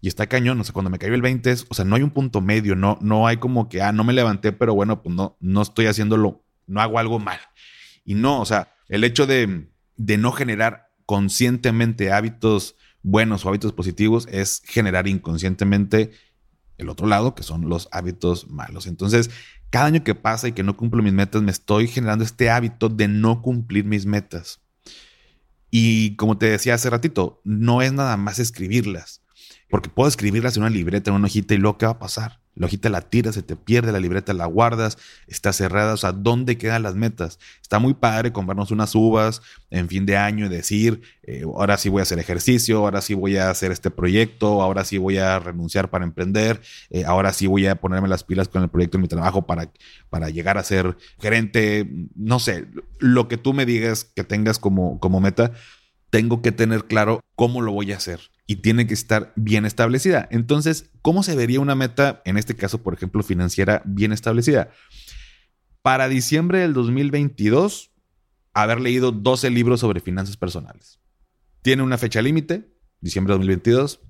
Y 0.00 0.08
está 0.08 0.26
cañón, 0.26 0.58
o 0.60 0.64
sea, 0.64 0.72
cuando 0.72 0.90
me 0.90 0.98
cayó 0.98 1.14
el 1.14 1.22
20 1.22 1.54
o 1.68 1.74
sea, 1.74 1.84
no 1.84 1.94
hay 1.96 2.02
un 2.02 2.10
punto 2.10 2.40
medio, 2.40 2.74
no, 2.74 2.98
no 3.02 3.26
hay 3.26 3.36
como 3.36 3.68
que, 3.68 3.82
ah, 3.82 3.92
no 3.92 4.02
me 4.02 4.14
levanté, 4.14 4.52
pero 4.52 4.74
bueno, 4.74 5.02
pues 5.02 5.14
no, 5.14 5.36
no 5.40 5.60
estoy 5.60 5.86
haciéndolo, 5.86 6.42
no 6.70 6.80
hago 6.80 6.98
algo 6.98 7.18
mal. 7.18 7.38
Y 8.04 8.14
no, 8.14 8.40
o 8.40 8.46
sea, 8.46 8.74
el 8.88 9.04
hecho 9.04 9.26
de, 9.26 9.68
de 9.96 10.18
no 10.18 10.32
generar 10.32 10.90
conscientemente 11.04 12.12
hábitos 12.12 12.76
buenos 13.02 13.44
o 13.44 13.48
hábitos 13.48 13.72
positivos 13.72 14.28
es 14.30 14.62
generar 14.64 15.08
inconscientemente 15.08 16.10
el 16.78 16.88
otro 16.88 17.06
lado, 17.06 17.34
que 17.34 17.42
son 17.42 17.68
los 17.68 17.88
hábitos 17.92 18.48
malos. 18.48 18.86
Entonces, 18.86 19.30
cada 19.70 19.86
año 19.86 20.02
que 20.02 20.14
pasa 20.14 20.48
y 20.48 20.52
que 20.52 20.62
no 20.62 20.76
cumplo 20.76 21.02
mis 21.02 21.12
metas, 21.12 21.42
me 21.42 21.50
estoy 21.50 21.86
generando 21.86 22.24
este 22.24 22.50
hábito 22.50 22.88
de 22.88 23.08
no 23.08 23.42
cumplir 23.42 23.84
mis 23.84 24.06
metas. 24.06 24.60
Y 25.70 26.16
como 26.16 26.38
te 26.38 26.46
decía 26.46 26.74
hace 26.74 26.90
ratito, 26.90 27.40
no 27.44 27.82
es 27.82 27.92
nada 27.92 28.16
más 28.16 28.38
escribirlas, 28.38 29.22
porque 29.70 29.88
puedo 29.88 30.08
escribirlas 30.08 30.56
en 30.56 30.64
una 30.64 30.70
libreta, 30.70 31.10
en 31.10 31.16
una 31.16 31.26
hojita 31.26 31.54
y 31.54 31.58
luego 31.58 31.78
¿qué 31.78 31.86
va 31.86 31.92
a 31.92 31.98
pasar? 31.98 32.40
La 32.56 32.66
hojita 32.66 32.90
la 32.90 33.00
tiras, 33.00 33.36
se 33.36 33.42
te 33.42 33.54
pierde, 33.54 33.92
la 33.92 34.00
libreta 34.00 34.34
la 34.34 34.44
guardas, 34.44 34.98
está 35.28 35.52
cerrada, 35.52 35.94
o 35.94 35.96
sea, 35.96 36.12
¿dónde 36.12 36.58
quedan 36.58 36.82
las 36.82 36.96
metas? 36.96 37.38
Está 37.62 37.78
muy 37.78 37.94
padre 37.94 38.32
comprarnos 38.32 38.72
unas 38.72 38.94
uvas 38.94 39.40
en 39.70 39.88
fin 39.88 40.04
de 40.04 40.16
año 40.16 40.46
y 40.46 40.48
decir, 40.48 41.00
eh, 41.22 41.44
ahora 41.44 41.78
sí 41.78 41.88
voy 41.88 42.00
a 42.00 42.02
hacer 42.02 42.18
ejercicio, 42.18 42.78
ahora 42.78 43.00
sí 43.00 43.14
voy 43.14 43.36
a 43.36 43.50
hacer 43.50 43.70
este 43.70 43.90
proyecto, 43.90 44.60
ahora 44.60 44.84
sí 44.84 44.98
voy 44.98 45.18
a 45.18 45.38
renunciar 45.38 45.90
para 45.90 46.04
emprender, 46.04 46.60
eh, 46.90 47.04
ahora 47.04 47.32
sí 47.32 47.46
voy 47.46 47.66
a 47.66 47.76
ponerme 47.76 48.08
las 48.08 48.24
pilas 48.24 48.48
con 48.48 48.62
el 48.62 48.68
proyecto 48.68 48.98
de 48.98 49.02
mi 49.02 49.08
trabajo 49.08 49.46
para, 49.46 49.70
para 50.10 50.28
llegar 50.28 50.58
a 50.58 50.64
ser 50.64 50.98
gerente, 51.20 51.88
no 52.16 52.40
sé, 52.40 52.66
lo 52.98 53.28
que 53.28 53.36
tú 53.36 53.54
me 53.54 53.64
digas 53.64 54.04
que 54.04 54.24
tengas 54.24 54.58
como, 54.58 54.98
como 54.98 55.20
meta, 55.20 55.52
tengo 56.10 56.42
que 56.42 56.52
tener 56.52 56.84
claro 56.86 57.20
cómo 57.36 57.62
lo 57.62 57.72
voy 57.72 57.92
a 57.92 57.96
hacer 57.96 58.20
y 58.46 58.56
tiene 58.56 58.86
que 58.86 58.94
estar 58.94 59.32
bien 59.36 59.64
establecida. 59.64 60.28
Entonces, 60.30 60.90
¿cómo 61.02 61.22
se 61.22 61.36
vería 61.36 61.60
una 61.60 61.76
meta, 61.76 62.20
en 62.24 62.36
este 62.36 62.56
caso, 62.56 62.82
por 62.82 62.94
ejemplo, 62.94 63.22
financiera, 63.22 63.82
bien 63.86 64.12
establecida? 64.12 64.70
Para 65.82 66.08
diciembre 66.08 66.58
del 66.58 66.72
2022, 66.72 67.92
haber 68.52 68.80
leído 68.80 69.12
12 69.12 69.50
libros 69.50 69.80
sobre 69.80 70.00
finanzas 70.00 70.36
personales. 70.36 70.98
Tiene 71.62 71.82
una 71.82 71.96
fecha 71.96 72.20
límite, 72.20 72.74
diciembre 73.00 73.32
de 73.32 73.38
2022. 73.38 74.00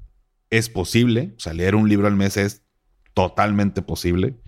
Es 0.48 0.70
posible, 0.70 1.34
o 1.36 1.40
sea, 1.40 1.52
leer 1.52 1.74
un 1.74 1.88
libro 1.88 2.06
al 2.06 2.16
mes 2.16 2.36
es 2.36 2.62
totalmente 3.12 3.82
posible. 3.82 4.40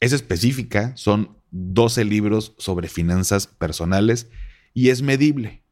Es 0.00 0.12
específica, 0.12 0.96
son 0.96 1.38
12 1.50 2.04
libros 2.04 2.54
sobre 2.58 2.88
finanzas 2.88 3.46
personales 3.46 4.30
y 4.72 4.88
es 4.88 5.02
medible 5.02 5.63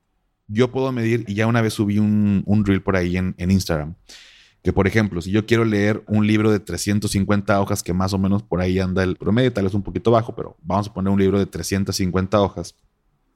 yo 0.49 0.71
puedo 0.71 0.93
medir, 0.93 1.25
y 1.29 1.35
ya 1.35 1.47
una 1.47 1.63
vez 1.63 1.75
subí 1.75 1.99
un, 1.99 2.63
reel 2.65 2.83
por 2.83 2.97
ahí 2.97 3.17
en, 3.17 3.35
Instagram, 3.39 3.95
Que 4.63 4.73
por 4.73 4.87
ejemplo, 4.87 5.21
si 5.23 5.31
yo 5.31 5.47
quiero 5.47 5.65
leer 5.65 6.05
un 6.07 6.27
libro 6.27 6.51
de 6.51 6.61
350 6.61 7.61
hojas, 7.61 7.83
que 7.83 7.93
más 7.93 8.13
o 8.13 8.19
menos 8.19 8.43
por 8.43 8.61
ahí 8.61 8.79
anda 8.79 9.03
el 9.03 9.17
promedio, 9.17 9.53
tal 9.53 9.65
vez 9.65 9.75
un 9.75 9.83
poquito 9.83 10.11
bajo, 10.11 10.35
pero 10.35 10.57
vamos 10.63 10.89
a 10.89 10.95
poner 10.95 11.13
un 11.13 11.19
libro 11.19 11.39
de 11.39 11.47
350 11.47 12.41
hojas 12.41 12.75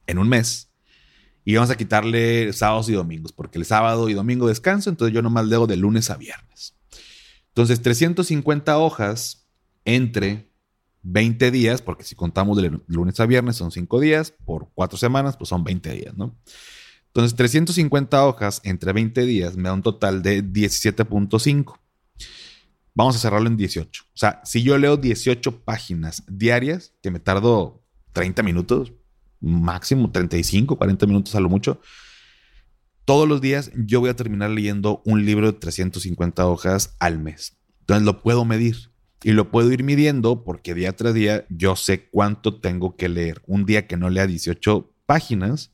en 0.05 0.17
un 0.17 0.29
mes. 0.29 0.71
Y 1.43 1.55
vamos 1.55 1.69
a 1.69 1.77
quitarle 1.77 2.51
sábados 2.51 2.89
y 2.89 2.93
domingos, 2.93 3.31
porque 3.31 3.57
el 3.57 3.65
sábado 3.65 4.09
y 4.09 4.13
domingo 4.13 4.47
descanso, 4.47 4.89
entonces 4.89 5.13
yo 5.13 5.21
nomás 5.21 5.47
leo 5.47 5.65
de 5.65 5.77
lunes 5.77 6.09
a 6.09 6.17
viernes. 6.17 6.75
Entonces, 7.49 7.81
350 7.81 8.77
hojas 8.77 9.47
entre 9.85 10.51
20 11.03 11.51
días, 11.51 11.81
porque 11.81 12.03
si 12.03 12.15
contamos 12.15 12.61
de 12.61 12.79
lunes 12.87 13.19
a 13.19 13.25
viernes 13.25 13.55
son 13.55 13.71
5 13.71 13.99
días, 14.01 14.33
por 14.45 14.69
4 14.75 14.97
semanas, 14.97 15.37
pues 15.37 15.47
son 15.47 15.63
20 15.63 15.91
días, 15.93 16.17
¿no? 16.17 16.37
Entonces, 17.17 17.35
350 17.35 18.27
hojas 18.27 18.61
entre 18.63 18.93
20 18.93 19.25
días 19.25 19.57
me 19.57 19.69
da 19.69 19.73
un 19.73 19.81
total 19.81 20.21
de 20.21 20.43
17.5. 20.43 21.79
Vamos 22.93 23.15
a 23.15 23.17
cerrarlo 23.17 23.47
en 23.47 23.57
18. 23.57 24.03
O 24.03 24.07
sea, 24.13 24.39
si 24.45 24.61
yo 24.61 24.77
leo 24.77 24.97
18 24.97 25.61
páginas 25.61 26.23
diarias, 26.27 26.93
que 27.01 27.09
me 27.09 27.19
tardo 27.19 27.83
30 28.13 28.43
minutos, 28.43 28.93
máximo 29.39 30.11
35, 30.11 30.77
40 30.77 31.07
minutos 31.07 31.33
a 31.33 31.39
lo 31.39 31.49
mucho. 31.49 31.81
Todos 33.03 33.27
los 33.27 33.41
días 33.41 33.71
yo 33.75 33.99
voy 33.99 34.11
a 34.11 34.15
terminar 34.15 34.51
leyendo 34.51 35.01
un 35.03 35.25
libro 35.25 35.51
de 35.51 35.57
350 35.57 36.45
hojas 36.45 36.95
al 36.99 37.17
mes. 37.17 37.57
Entonces 37.79 38.05
lo 38.05 38.21
puedo 38.21 38.45
medir 38.45 38.91
y 39.23 39.31
lo 39.31 39.49
puedo 39.49 39.71
ir 39.71 39.83
midiendo 39.83 40.43
porque 40.43 40.75
día 40.75 40.95
tras 40.95 41.15
día 41.15 41.47
yo 41.49 41.75
sé 41.75 42.09
cuánto 42.11 42.59
tengo 42.59 42.95
que 42.95 43.09
leer. 43.09 43.41
Un 43.47 43.65
día 43.65 43.87
que 43.87 43.97
no 43.97 44.11
lea 44.11 44.27
18 44.27 44.93
páginas 45.07 45.71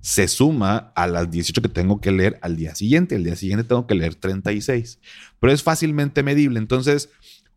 se 0.00 0.28
suma 0.28 0.92
a 0.94 1.06
las 1.06 1.30
18 1.30 1.60
que 1.60 1.68
tengo 1.68 2.00
que 2.00 2.12
leer 2.12 2.38
al 2.42 2.56
día 2.56 2.74
siguiente. 2.74 3.16
El 3.16 3.24
día 3.24 3.36
siguiente 3.36 3.64
tengo 3.64 3.86
que 3.86 3.94
leer 3.94 4.14
36. 4.14 5.00
Pero 5.40 5.52
es 5.52 5.62
fácilmente 5.62 6.22
medible. 6.22 6.58
Entonces 6.58 7.10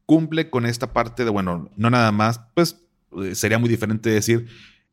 cumple 0.05 0.49
con 0.49 0.65
esta 0.65 0.93
parte 0.93 1.23
de, 1.23 1.29
bueno, 1.29 1.69
no 1.75 1.89
nada 1.89 2.11
más, 2.11 2.41
pues 2.53 2.81
eh, 3.23 3.35
sería 3.35 3.59
muy 3.59 3.69
diferente 3.69 4.09
decir, 4.09 4.47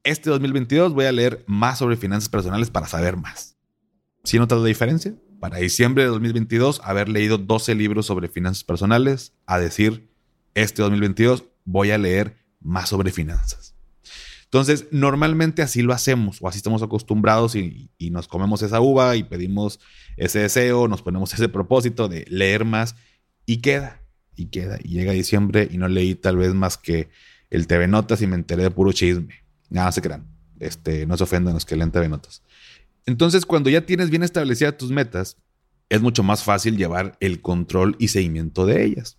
este 0.05 0.31
2022 0.31 0.95
voy 0.95 1.07
a 1.07 1.13
leer 1.13 1.45
más 1.47 1.79
sobre 1.79 1.97
finanzas 1.97 2.29
personales 2.29 2.71
para 2.71 2.87
saber 2.87 3.17
más. 3.17 3.57
¿Sí 4.25 4.39
notas 4.39 4.61
la 4.61 4.67
diferencia? 4.67 5.15
Para 5.41 5.59
diciembre 5.59 6.05
de 6.05 6.11
2022, 6.11 6.81
haber 6.85 7.09
leído 7.09 7.39
12 7.39 7.75
libros 7.75 8.07
sobre 8.07 8.29
finanzas 8.29 8.65
personales, 8.65 9.33
a 9.47 9.59
decir, 9.59 10.11
este 10.55 10.83
2022 10.83 11.45
voy 11.65 11.91
a 11.93 11.99
leer 11.99 12.37
más 12.61 12.89
sobre 12.89 13.13
finanzas. 13.13 13.68
Entonces, 14.49 14.87
normalmente 14.91 15.61
así 15.61 15.83
lo 15.83 15.93
hacemos, 15.93 16.39
o 16.41 16.49
así 16.49 16.57
estamos 16.57 16.83
acostumbrados 16.83 17.55
y, 17.55 17.91
y, 17.99 18.11
nos 18.11 18.29
comemos 18.29 18.63
esa 18.63 18.81
uva 18.81 19.15
y 19.15 19.23
pedimos 19.23 19.79
ese 20.17 20.39
deseo, 20.39 20.89
nos 20.89 21.03
ponemos 21.03 21.35
ese 21.35 21.51
propósito 21.51 22.09
de 22.09 22.25
leer 22.29 22.65
más 22.65 22.97
y 23.45 23.59
queda, 23.59 24.03
y 24.37 24.47
queda. 24.47 24.79
Y 24.83 24.95
llega 24.95 25.13
diciembre 25.13 25.69
y 25.71 25.77
no 25.77 25.87
leí 25.89 26.15
tal 26.15 26.39
vez 26.39 26.55
más 26.55 26.79
que 26.79 27.11
el 27.51 27.67
TV 27.67 27.89
Notas 27.89 28.23
y 28.23 28.27
me 28.27 28.37
enteré 28.37 28.63
de 28.63 28.71
puro 28.71 28.93
chisme. 28.93 29.35
Nada, 29.69 29.93
se 29.93 30.01
crean. 30.01 30.27
Este, 30.61 31.05
no 31.07 31.17
se 31.17 31.25
ofendan 31.25 31.55
los 31.55 31.67
que 31.67 31.77
leen 31.77 31.91
TV 31.91 32.09
Notas. 32.09 32.43
Entonces, 33.05 33.45
cuando 33.45 33.69
ya 33.69 33.85
tienes 33.85 34.09
bien 34.09 34.23
establecidas 34.23 34.77
tus 34.77 34.91
metas, 34.91 35.37
es 35.89 36.01
mucho 36.01 36.23
más 36.23 36.43
fácil 36.43 36.77
llevar 36.77 37.17
el 37.21 37.41
control 37.41 37.97
y 37.99 38.09
seguimiento 38.09 38.67
de 38.67 38.85
ellas. 38.85 39.19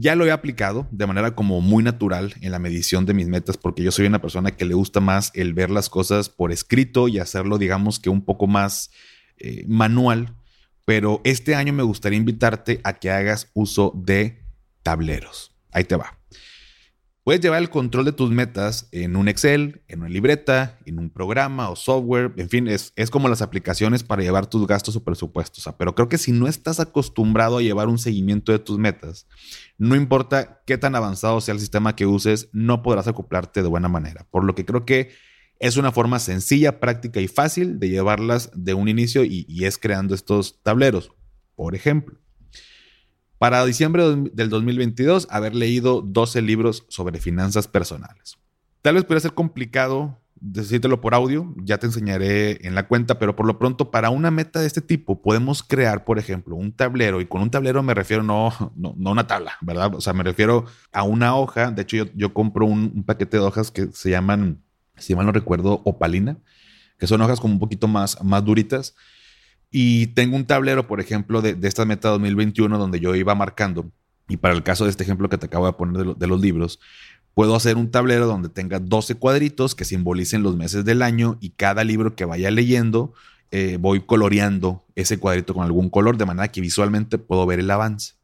Ya 0.00 0.14
lo 0.14 0.24
he 0.24 0.30
aplicado 0.30 0.86
de 0.92 1.08
manera 1.08 1.34
como 1.34 1.60
muy 1.60 1.82
natural 1.82 2.32
en 2.40 2.52
la 2.52 2.60
medición 2.60 3.04
de 3.04 3.14
mis 3.14 3.26
metas 3.26 3.56
porque 3.56 3.82
yo 3.82 3.90
soy 3.90 4.06
una 4.06 4.20
persona 4.20 4.52
que 4.52 4.64
le 4.64 4.74
gusta 4.74 5.00
más 5.00 5.32
el 5.34 5.54
ver 5.54 5.70
las 5.70 5.90
cosas 5.90 6.28
por 6.28 6.52
escrito 6.52 7.08
y 7.08 7.18
hacerlo 7.18 7.58
digamos 7.58 7.98
que 7.98 8.08
un 8.08 8.24
poco 8.24 8.46
más 8.46 8.92
eh, 9.38 9.64
manual. 9.66 10.36
Pero 10.84 11.20
este 11.24 11.56
año 11.56 11.72
me 11.72 11.82
gustaría 11.82 12.16
invitarte 12.16 12.80
a 12.84 12.92
que 12.92 13.10
hagas 13.10 13.50
uso 13.54 13.92
de 13.96 14.40
tableros. 14.84 15.52
Ahí 15.72 15.82
te 15.82 15.96
va. 15.96 16.17
Puedes 17.28 17.42
llevar 17.42 17.60
el 17.60 17.68
control 17.68 18.06
de 18.06 18.12
tus 18.12 18.30
metas 18.30 18.88
en 18.90 19.14
un 19.14 19.28
Excel, 19.28 19.82
en 19.86 20.00
una 20.00 20.08
libreta, 20.08 20.78
en 20.86 20.98
un 20.98 21.10
programa 21.10 21.68
o 21.68 21.76
software. 21.76 22.32
En 22.38 22.48
fin, 22.48 22.66
es, 22.68 22.94
es 22.96 23.10
como 23.10 23.28
las 23.28 23.42
aplicaciones 23.42 24.02
para 24.02 24.22
llevar 24.22 24.46
tus 24.46 24.66
gastos 24.66 24.96
o 24.96 25.04
presupuestos. 25.04 25.68
pero 25.76 25.94
creo 25.94 26.08
que 26.08 26.16
si 26.16 26.32
no 26.32 26.48
estás 26.48 26.80
acostumbrado 26.80 27.58
a 27.58 27.60
llevar 27.60 27.88
un 27.88 27.98
seguimiento 27.98 28.50
de 28.50 28.60
tus 28.60 28.78
metas, 28.78 29.26
no 29.76 29.94
importa 29.94 30.62
qué 30.64 30.78
tan 30.78 30.94
avanzado 30.94 31.42
sea 31.42 31.52
el 31.52 31.60
sistema 31.60 31.94
que 31.94 32.06
uses, 32.06 32.48
no 32.54 32.82
podrás 32.82 33.08
acoplarte 33.08 33.60
de 33.60 33.68
buena 33.68 33.88
manera. 33.88 34.26
Por 34.30 34.44
lo 34.44 34.54
que 34.54 34.64
creo 34.64 34.86
que 34.86 35.10
es 35.58 35.76
una 35.76 35.92
forma 35.92 36.20
sencilla, 36.20 36.80
práctica 36.80 37.20
y 37.20 37.28
fácil 37.28 37.78
de 37.78 37.90
llevarlas 37.90 38.50
de 38.54 38.72
un 38.72 38.88
inicio 38.88 39.22
y, 39.22 39.44
y 39.46 39.66
es 39.66 39.76
creando 39.76 40.14
estos 40.14 40.62
tableros. 40.62 41.12
Por 41.56 41.74
ejemplo, 41.74 42.16
para 43.38 43.64
diciembre 43.64 44.04
del 44.32 44.48
2022, 44.50 45.28
haber 45.30 45.54
leído 45.54 46.02
12 46.02 46.42
libros 46.42 46.84
sobre 46.88 47.20
finanzas 47.20 47.68
personales. 47.68 48.36
Tal 48.82 48.94
vez 48.94 49.04
pudiera 49.04 49.20
ser 49.20 49.34
complicado 49.34 50.18
decírtelo 50.40 51.00
por 51.00 51.14
audio, 51.14 51.54
ya 51.62 51.78
te 51.78 51.86
enseñaré 51.86 52.66
en 52.66 52.74
la 52.74 52.86
cuenta, 52.86 53.18
pero 53.18 53.34
por 53.34 53.46
lo 53.46 53.58
pronto 53.58 53.90
para 53.90 54.10
una 54.10 54.30
meta 54.30 54.60
de 54.60 54.66
este 54.66 54.80
tipo 54.80 55.20
podemos 55.20 55.62
crear, 55.62 56.04
por 56.04 56.18
ejemplo, 56.18 56.56
un 56.56 56.72
tablero 56.72 57.20
y 57.20 57.26
con 57.26 57.42
un 57.42 57.50
tablero 57.50 57.82
me 57.82 57.94
refiero 57.94 58.22
no, 58.22 58.52
no, 58.76 58.94
una 59.10 59.26
tabla, 59.26 59.52
¿verdad? 59.60 59.94
O 59.94 60.00
sea, 60.00 60.12
me 60.12 60.22
refiero 60.22 60.64
a 60.92 61.02
una 61.02 61.36
hoja. 61.36 61.70
De 61.70 61.82
hecho, 61.82 61.96
yo, 61.96 62.04
yo 62.14 62.34
compro 62.34 62.66
un, 62.66 62.92
un, 62.94 63.04
paquete 63.04 63.38
de 63.38 63.42
hojas 63.42 63.70
que 63.70 63.88
se 63.92 64.10
llaman, 64.10 64.62
si 64.96 65.14
mal 65.14 65.26
no 65.26 65.32
recuerdo, 65.32 65.82
opalina, 65.84 66.38
que 66.98 67.06
son 67.06 67.20
hojas 67.20 67.40
como 67.40 67.54
un 67.54 67.60
poquito 67.60 67.88
más, 67.88 68.22
más 68.22 68.44
duritas 68.44 68.94
y 69.70 70.08
tengo 70.08 70.36
un 70.36 70.46
tablero, 70.46 70.86
por 70.86 71.00
ejemplo, 71.00 71.42
de, 71.42 71.56
esta 71.62 71.84
meta 71.84 72.08
2021 72.10 72.78
donde 72.78 73.00
yo 73.00 73.14
iba 73.14 73.34
marcando. 73.34 73.90
Y 74.28 74.36
para 74.38 74.54
el 74.54 74.62
caso 74.62 74.84
de 74.84 74.90
este 74.90 75.02
ejemplo 75.02 75.28
que 75.28 75.38
te 75.38 75.46
acabo 75.46 75.66
de 75.66 75.72
poner 75.72 76.16
de, 76.16 76.26
los 76.26 76.40
libros, 76.40 76.80
puedo 77.34 77.54
hacer 77.54 77.76
un 77.76 77.90
tablero 77.90 78.26
donde 78.26 78.48
tenga 78.48 78.78
12 78.78 79.16
cuadritos 79.16 79.74
que 79.74 79.84
simbolicen 79.84 80.42
los 80.42 80.56
meses 80.56 80.84
del 80.84 81.02
año 81.02 81.38
y 81.40 81.50
cada 81.50 81.84
libro 81.84 82.14
que 82.14 82.24
vaya 82.24 82.50
leyendo 82.50 83.12
eh, 83.50 83.78
voy 83.80 84.00
coloreando 84.00 84.84
ese 84.94 85.18
cuadrito 85.18 85.54
con 85.54 85.64
algún 85.64 85.88
color 85.88 86.18
de 86.18 86.26
manera 86.26 86.48
que 86.48 86.60
visualmente 86.60 87.16
puedo 87.16 87.46
ver 87.46 87.60
el 87.60 87.70
avance. 87.70 88.14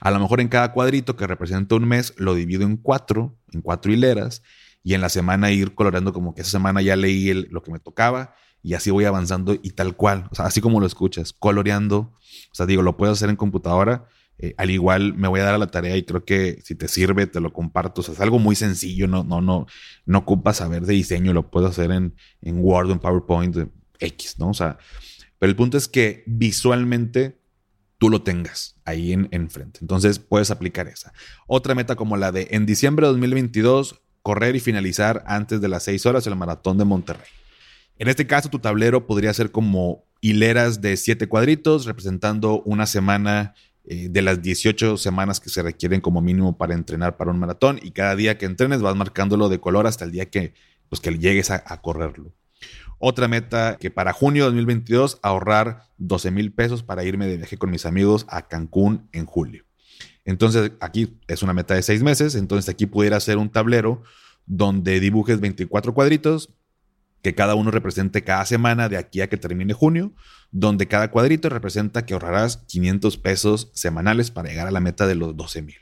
A 0.00 0.10
lo 0.10 0.18
mejor 0.18 0.40
en 0.40 0.48
cada 0.48 0.72
cuadrito 0.72 1.16
que 1.16 1.26
representa 1.26 1.76
un 1.76 1.86
mes 1.86 2.12
lo 2.16 2.34
divido 2.34 2.64
en 2.64 2.76
cuatro, 2.76 3.36
en 3.52 3.62
cuatro 3.62 3.92
hileras 3.92 4.42
y 4.82 4.94
en 4.94 5.00
la 5.00 5.08
semana 5.08 5.50
ir 5.50 5.74
coloreando 5.74 6.12
como 6.12 6.34
que 6.34 6.42
esa 6.42 6.50
semana 6.50 6.82
ya 6.82 6.96
leí 6.96 7.32
lo 7.50 7.62
que 7.62 7.70
me 7.70 7.78
tocaba 7.78 8.34
y 8.62 8.74
así 8.74 8.90
voy 8.90 9.04
avanzando 9.04 9.54
y 9.54 9.70
tal 9.70 9.96
cual, 9.96 10.28
o 10.30 10.34
sea, 10.34 10.46
así 10.46 10.60
como 10.60 10.80
lo 10.80 10.86
escuchas, 10.86 11.32
coloreando, 11.32 11.98
o 11.98 12.54
sea, 12.54 12.66
digo, 12.66 12.82
lo 12.82 12.96
puedo 12.96 13.12
hacer 13.12 13.30
en 13.30 13.36
computadora, 13.36 14.06
eh, 14.38 14.54
al 14.56 14.70
igual 14.70 15.14
me 15.14 15.28
voy 15.28 15.40
a 15.40 15.44
dar 15.44 15.54
a 15.54 15.58
la 15.58 15.66
tarea 15.66 15.96
y 15.96 16.02
creo 16.02 16.24
que 16.24 16.60
si 16.64 16.74
te 16.74 16.88
sirve 16.88 17.26
te 17.26 17.40
lo 17.40 17.52
comparto, 17.52 18.00
o 18.00 18.04
sea, 18.04 18.14
es 18.14 18.20
algo 18.20 18.38
muy 18.38 18.56
sencillo, 18.56 19.06
no, 19.06 19.24
no, 19.24 19.40
no, 19.40 19.66
no 20.06 20.18
ocupa 20.18 20.54
saber 20.54 20.86
de 20.86 20.94
diseño, 20.94 21.32
lo 21.32 21.50
puedo 21.50 21.66
hacer 21.66 21.90
en, 21.90 22.14
en 22.40 22.58
Word, 22.58 22.90
en 22.90 22.98
PowerPoint, 22.98 23.56
X, 23.98 24.36
¿no? 24.38 24.50
O 24.50 24.54
sea, 24.54 24.78
pero 25.38 25.50
el 25.50 25.56
punto 25.56 25.76
es 25.76 25.88
que 25.88 26.22
visualmente 26.26 27.40
tú 27.98 28.08
lo 28.08 28.22
tengas 28.22 28.76
ahí 28.84 29.12
en, 29.12 29.28
enfrente. 29.30 29.80
Entonces 29.82 30.18
puedes 30.18 30.50
aplicar 30.50 30.88
esa. 30.88 31.12
Otra 31.46 31.74
meta 31.74 31.96
como 31.96 32.16
la 32.16 32.32
de 32.32 32.48
en 32.50 32.66
diciembre 32.66 33.06
de 33.06 33.12
2022, 33.12 34.00
correr 34.22 34.56
y 34.56 34.60
finalizar 34.60 35.22
antes 35.26 35.60
de 35.60 35.68
las 35.68 35.84
6 35.84 36.06
horas 36.06 36.26
el 36.26 36.36
maratón 36.36 36.78
de 36.78 36.84
Monterrey. 36.84 37.28
En 38.00 38.08
este 38.08 38.26
caso, 38.26 38.48
tu 38.48 38.60
tablero 38.60 39.06
podría 39.06 39.34
ser 39.34 39.52
como 39.52 40.06
hileras 40.22 40.80
de 40.80 40.96
siete 40.96 41.28
cuadritos 41.28 41.84
representando 41.84 42.62
una 42.62 42.86
semana 42.86 43.52
eh, 43.84 44.08
de 44.08 44.22
las 44.22 44.40
18 44.40 44.96
semanas 44.96 45.38
que 45.38 45.50
se 45.50 45.62
requieren 45.62 46.00
como 46.00 46.22
mínimo 46.22 46.56
para 46.56 46.72
entrenar 46.72 47.18
para 47.18 47.30
un 47.30 47.38
maratón 47.38 47.78
y 47.82 47.90
cada 47.90 48.16
día 48.16 48.38
que 48.38 48.46
entrenes 48.46 48.80
vas 48.80 48.96
marcándolo 48.96 49.50
de 49.50 49.60
color 49.60 49.86
hasta 49.86 50.06
el 50.06 50.12
día 50.12 50.30
que, 50.30 50.54
pues, 50.88 50.98
que 51.02 51.10
llegues 51.18 51.50
a, 51.50 51.62
correrlo. 51.82 52.32
Otra 52.98 53.28
meta 53.28 53.76
que 53.78 53.90
para 53.90 54.14
junio 54.14 54.44
de 54.44 54.52
2022 54.52 55.18
ahorrar 55.20 55.82
12 55.98 56.30
mil 56.30 56.52
pesos 56.52 56.82
para 56.82 57.04
irme 57.04 57.26
de 57.26 57.36
viaje 57.36 57.58
con 57.58 57.70
mis 57.70 57.84
amigos 57.84 58.24
a 58.30 58.48
Cancún 58.48 59.10
en 59.12 59.26
julio. 59.26 59.66
Entonces 60.24 60.72
aquí 60.80 61.18
es 61.28 61.42
una 61.42 61.52
meta 61.52 61.74
de 61.74 61.82
seis 61.82 62.02
meses, 62.02 62.34
entonces 62.34 62.70
aquí 62.70 62.86
pudiera 62.86 63.20
ser 63.20 63.36
un 63.36 63.50
tablero 63.50 64.02
donde 64.46 65.00
dibujes 65.00 65.38
24 65.38 65.92
cuadritos, 65.92 66.48
que 67.22 67.34
cada 67.34 67.54
uno 67.54 67.70
represente 67.70 68.24
cada 68.24 68.44
semana 68.46 68.88
de 68.88 68.96
aquí 68.96 69.20
a 69.20 69.28
que 69.28 69.36
termine 69.36 69.72
junio, 69.72 70.12
donde 70.50 70.88
cada 70.88 71.10
cuadrito 71.10 71.48
representa 71.48 72.04
que 72.06 72.14
ahorrarás 72.14 72.58
500 72.68 73.16
pesos 73.18 73.70
semanales 73.74 74.30
para 74.30 74.48
llegar 74.48 74.66
a 74.66 74.72
la 74.72 74.80
meta 74.80 75.06
de 75.06 75.14
los 75.14 75.36
12 75.36 75.62
mil. 75.62 75.76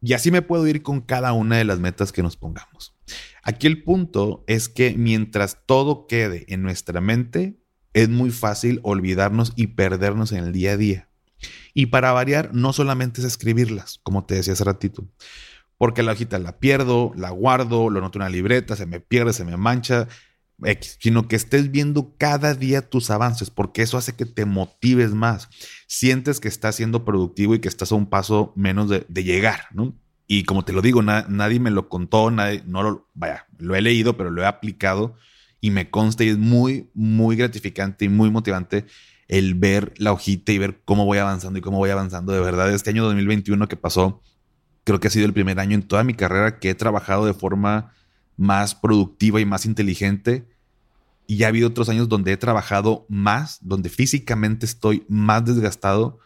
Y 0.00 0.14
así 0.14 0.30
me 0.30 0.42
puedo 0.42 0.66
ir 0.66 0.82
con 0.82 1.00
cada 1.00 1.32
una 1.32 1.56
de 1.56 1.64
las 1.64 1.78
metas 1.78 2.10
que 2.12 2.22
nos 2.22 2.36
pongamos. 2.36 2.94
Aquí 3.44 3.66
el 3.66 3.84
punto 3.84 4.44
es 4.46 4.68
que 4.68 4.94
mientras 4.96 5.58
todo 5.66 6.06
quede 6.06 6.44
en 6.48 6.62
nuestra 6.62 7.00
mente, 7.00 7.60
es 7.92 8.08
muy 8.08 8.30
fácil 8.30 8.80
olvidarnos 8.82 9.52
y 9.54 9.68
perdernos 9.68 10.32
en 10.32 10.44
el 10.44 10.52
día 10.52 10.72
a 10.72 10.76
día. 10.76 11.08
Y 11.74 11.86
para 11.86 12.12
variar, 12.12 12.50
no 12.52 12.72
solamente 12.72 13.20
es 13.20 13.26
escribirlas, 13.26 14.00
como 14.02 14.24
te 14.24 14.34
decía 14.34 14.52
hace 14.52 14.64
ratito, 14.64 15.08
porque 15.78 16.02
la 16.02 16.12
hojita 16.12 16.38
la 16.38 16.58
pierdo, 16.58 17.12
la 17.16 17.30
guardo, 17.30 17.90
lo 17.90 18.00
noto 18.00 18.18
en 18.18 18.22
una 18.22 18.30
libreta, 18.30 18.76
se 18.76 18.86
me 18.86 19.00
pierde, 19.00 19.32
se 19.32 19.44
me 19.44 19.56
mancha, 19.56 20.08
X, 20.64 20.98
sino 21.00 21.28
que 21.28 21.36
estés 21.36 21.70
viendo 21.70 22.14
cada 22.18 22.54
día 22.54 22.88
tus 22.88 23.10
avances, 23.10 23.50
porque 23.50 23.82
eso 23.82 23.98
hace 23.98 24.14
que 24.14 24.26
te 24.26 24.44
motives 24.44 25.12
más. 25.12 25.48
Sientes 25.86 26.40
que 26.40 26.48
estás 26.48 26.76
siendo 26.76 27.04
productivo 27.04 27.54
y 27.54 27.60
que 27.60 27.68
estás 27.68 27.92
a 27.92 27.94
un 27.94 28.06
paso 28.06 28.52
menos 28.56 28.88
de, 28.88 29.24
llegar, 29.24 29.66
¿no? 29.72 29.94
Y 30.26 30.44
como 30.44 30.64
te 30.64 30.72
lo 30.72 30.82
digo, 30.82 31.02
nadie 31.02 31.60
me 31.60 31.70
lo 31.70 31.88
contó, 31.88 32.30
nadie, 32.30 32.62
no 32.66 32.82
lo, 32.82 33.08
vaya, 33.14 33.46
lo 33.58 33.74
he 33.74 33.82
leído, 33.82 34.16
pero 34.16 34.30
lo 34.30 34.42
he 34.42 34.46
aplicado 34.46 35.14
y 35.60 35.70
me 35.70 35.90
consta 35.90 36.24
y 36.24 36.28
es 36.28 36.38
muy, 36.38 36.90
muy 36.94 37.36
gratificante 37.36 38.04
y 38.04 38.08
muy 38.08 38.30
motivante 38.30 38.86
el 39.28 39.54
ver 39.54 39.94
la 39.96 40.12
hojita 40.12 40.52
y 40.52 40.58
ver 40.58 40.82
cómo 40.84 41.06
voy 41.06 41.18
avanzando 41.18 41.58
y 41.58 41.62
cómo 41.62 41.78
voy 41.78 41.90
avanzando. 41.90 42.32
De 42.32 42.40
verdad, 42.40 42.72
este 42.72 42.90
año 42.90 43.04
2021 43.04 43.68
que 43.68 43.76
pasó, 43.76 44.20
creo 44.84 45.00
que 45.00 45.08
ha 45.08 45.10
sido 45.10 45.24
el 45.24 45.32
primer 45.32 45.58
año 45.60 45.74
en 45.74 45.82
toda 45.82 46.04
mi 46.04 46.14
carrera 46.14 46.58
que 46.58 46.70
he 46.70 46.74
trabajado 46.74 47.26
de 47.26 47.32
forma 47.32 47.94
más 48.36 48.74
productiva 48.74 49.40
y 49.40 49.44
más 49.44 49.64
inteligente. 49.64 50.48
Y 51.26 51.36
ya 51.36 51.46
ha 51.46 51.48
habido 51.48 51.68
otros 51.68 51.88
años 51.88 52.08
donde 52.08 52.32
he 52.32 52.36
trabajado 52.36 53.06
más, 53.08 53.58
donde 53.62 53.88
físicamente 53.88 54.66
estoy 54.66 55.04
más 55.08 55.44
desgastado 55.44 56.18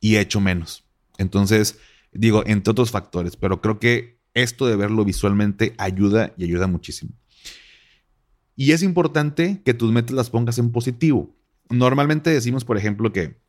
y 0.00 0.16
he 0.16 0.20
hecho 0.20 0.40
menos. 0.40 0.84
Entonces, 1.18 1.78
digo, 2.12 2.42
entre 2.46 2.70
otros 2.70 2.90
factores, 2.90 3.36
pero 3.36 3.60
creo 3.60 3.78
que 3.78 4.20
esto 4.34 4.66
de 4.66 4.76
verlo 4.76 5.04
visualmente 5.04 5.74
ayuda 5.78 6.34
y 6.36 6.44
ayuda 6.44 6.66
muchísimo. 6.66 7.12
Y 8.56 8.72
es 8.72 8.82
importante 8.82 9.62
que 9.64 9.74
tus 9.74 9.90
metas 9.90 10.14
las 10.14 10.30
pongas 10.30 10.58
en 10.58 10.70
positivo. 10.70 11.34
Normalmente 11.70 12.30
decimos, 12.30 12.64
por 12.64 12.76
ejemplo, 12.76 13.12
que 13.12 13.40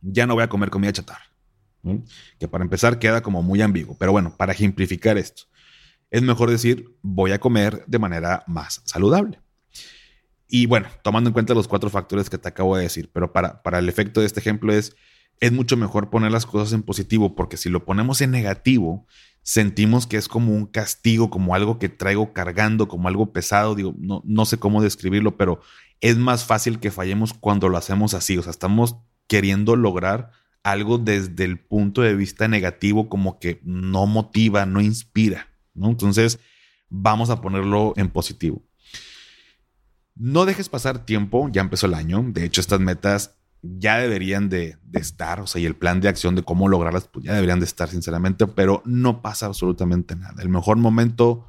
ya 0.00 0.26
no 0.26 0.34
voy 0.34 0.44
a 0.44 0.48
comer 0.48 0.70
comida 0.70 0.92
chatarra. 0.92 1.24
Que 2.38 2.48
para 2.48 2.64
empezar 2.64 2.98
queda 2.98 3.22
como 3.22 3.42
muy 3.42 3.62
ambiguo. 3.62 3.96
Pero 3.98 4.12
bueno, 4.12 4.34
para 4.36 4.52
ejemplificar 4.52 5.18
esto, 5.18 5.44
es 6.10 6.22
mejor 6.22 6.50
decir 6.50 6.96
voy 7.02 7.32
a 7.32 7.38
comer 7.38 7.84
de 7.86 7.98
manera 7.98 8.44
más 8.46 8.82
saludable. 8.84 9.40
Y 10.48 10.66
bueno, 10.66 10.88
tomando 11.02 11.28
en 11.28 11.34
cuenta 11.34 11.54
los 11.54 11.68
cuatro 11.68 11.90
factores 11.90 12.30
que 12.30 12.38
te 12.38 12.48
acabo 12.48 12.76
de 12.76 12.84
decir, 12.84 13.10
pero 13.12 13.32
para, 13.32 13.62
para 13.62 13.78
el 13.78 13.88
efecto 13.88 14.20
de 14.20 14.26
este 14.26 14.40
ejemplo 14.40 14.72
es, 14.72 14.94
es 15.40 15.52
mucho 15.52 15.76
mejor 15.76 16.10
poner 16.10 16.30
las 16.30 16.46
cosas 16.46 16.72
en 16.72 16.82
positivo, 16.82 17.34
porque 17.34 17.56
si 17.56 17.68
lo 17.68 17.84
ponemos 17.84 18.20
en 18.20 18.30
negativo, 18.30 19.06
sentimos 19.42 20.06
que 20.06 20.16
es 20.16 20.28
como 20.28 20.52
un 20.52 20.66
castigo, 20.66 21.30
como 21.30 21.54
algo 21.54 21.78
que 21.78 21.88
traigo 21.88 22.32
cargando, 22.32 22.88
como 22.88 23.08
algo 23.08 23.32
pesado, 23.32 23.74
digo, 23.74 23.94
no, 23.98 24.22
no 24.24 24.44
sé 24.44 24.58
cómo 24.58 24.82
describirlo, 24.82 25.36
pero 25.36 25.60
es 26.00 26.16
más 26.16 26.44
fácil 26.44 26.78
que 26.80 26.90
fallemos 26.90 27.32
cuando 27.32 27.68
lo 27.68 27.76
hacemos 27.76 28.14
así, 28.14 28.38
o 28.38 28.42
sea, 28.42 28.50
estamos 28.50 28.96
queriendo 29.26 29.76
lograr 29.76 30.30
algo 30.62 30.98
desde 30.98 31.44
el 31.44 31.60
punto 31.60 32.02
de 32.02 32.16
vista 32.16 32.48
negativo, 32.48 33.08
como 33.08 33.38
que 33.38 33.60
no 33.62 34.06
motiva, 34.06 34.66
no 34.66 34.80
inspira. 34.80 35.48
Entonces, 35.76 36.40
vamos 36.88 37.30
a 37.30 37.40
ponerlo 37.40 37.94
en 37.96 38.08
positivo. 38.08 38.62
No 40.16 40.46
dejes 40.46 40.68
pasar 40.68 41.04
tiempo, 41.04 41.48
ya 41.52 41.60
empezó 41.60 41.86
el 41.86 41.94
año, 41.94 42.24
de 42.26 42.44
hecho 42.44 42.60
estas 42.60 42.80
metas 42.80 43.36
ya 43.62 43.98
deberían 43.98 44.48
de, 44.48 44.78
estar, 44.92 45.40
o 45.40 45.46
sea, 45.46 45.60
y 45.60 45.66
el 45.66 45.76
plan 45.76 46.00
de 46.00 46.08
acción 46.08 46.34
de 46.34 46.42
cómo 46.42 46.68
lograrlas, 46.68 47.08
pues 47.08 47.24
ya 47.24 47.34
deberían 47.34 47.60
de 47.60 47.66
estar, 47.66 47.88
sinceramente, 47.88 48.46
pero 48.46 48.82
no 48.84 49.22
pasa 49.22 49.46
absolutamente 49.46 50.16
nada. 50.16 50.42
El 50.42 50.48
mejor 50.48 50.78
momento 50.78 51.46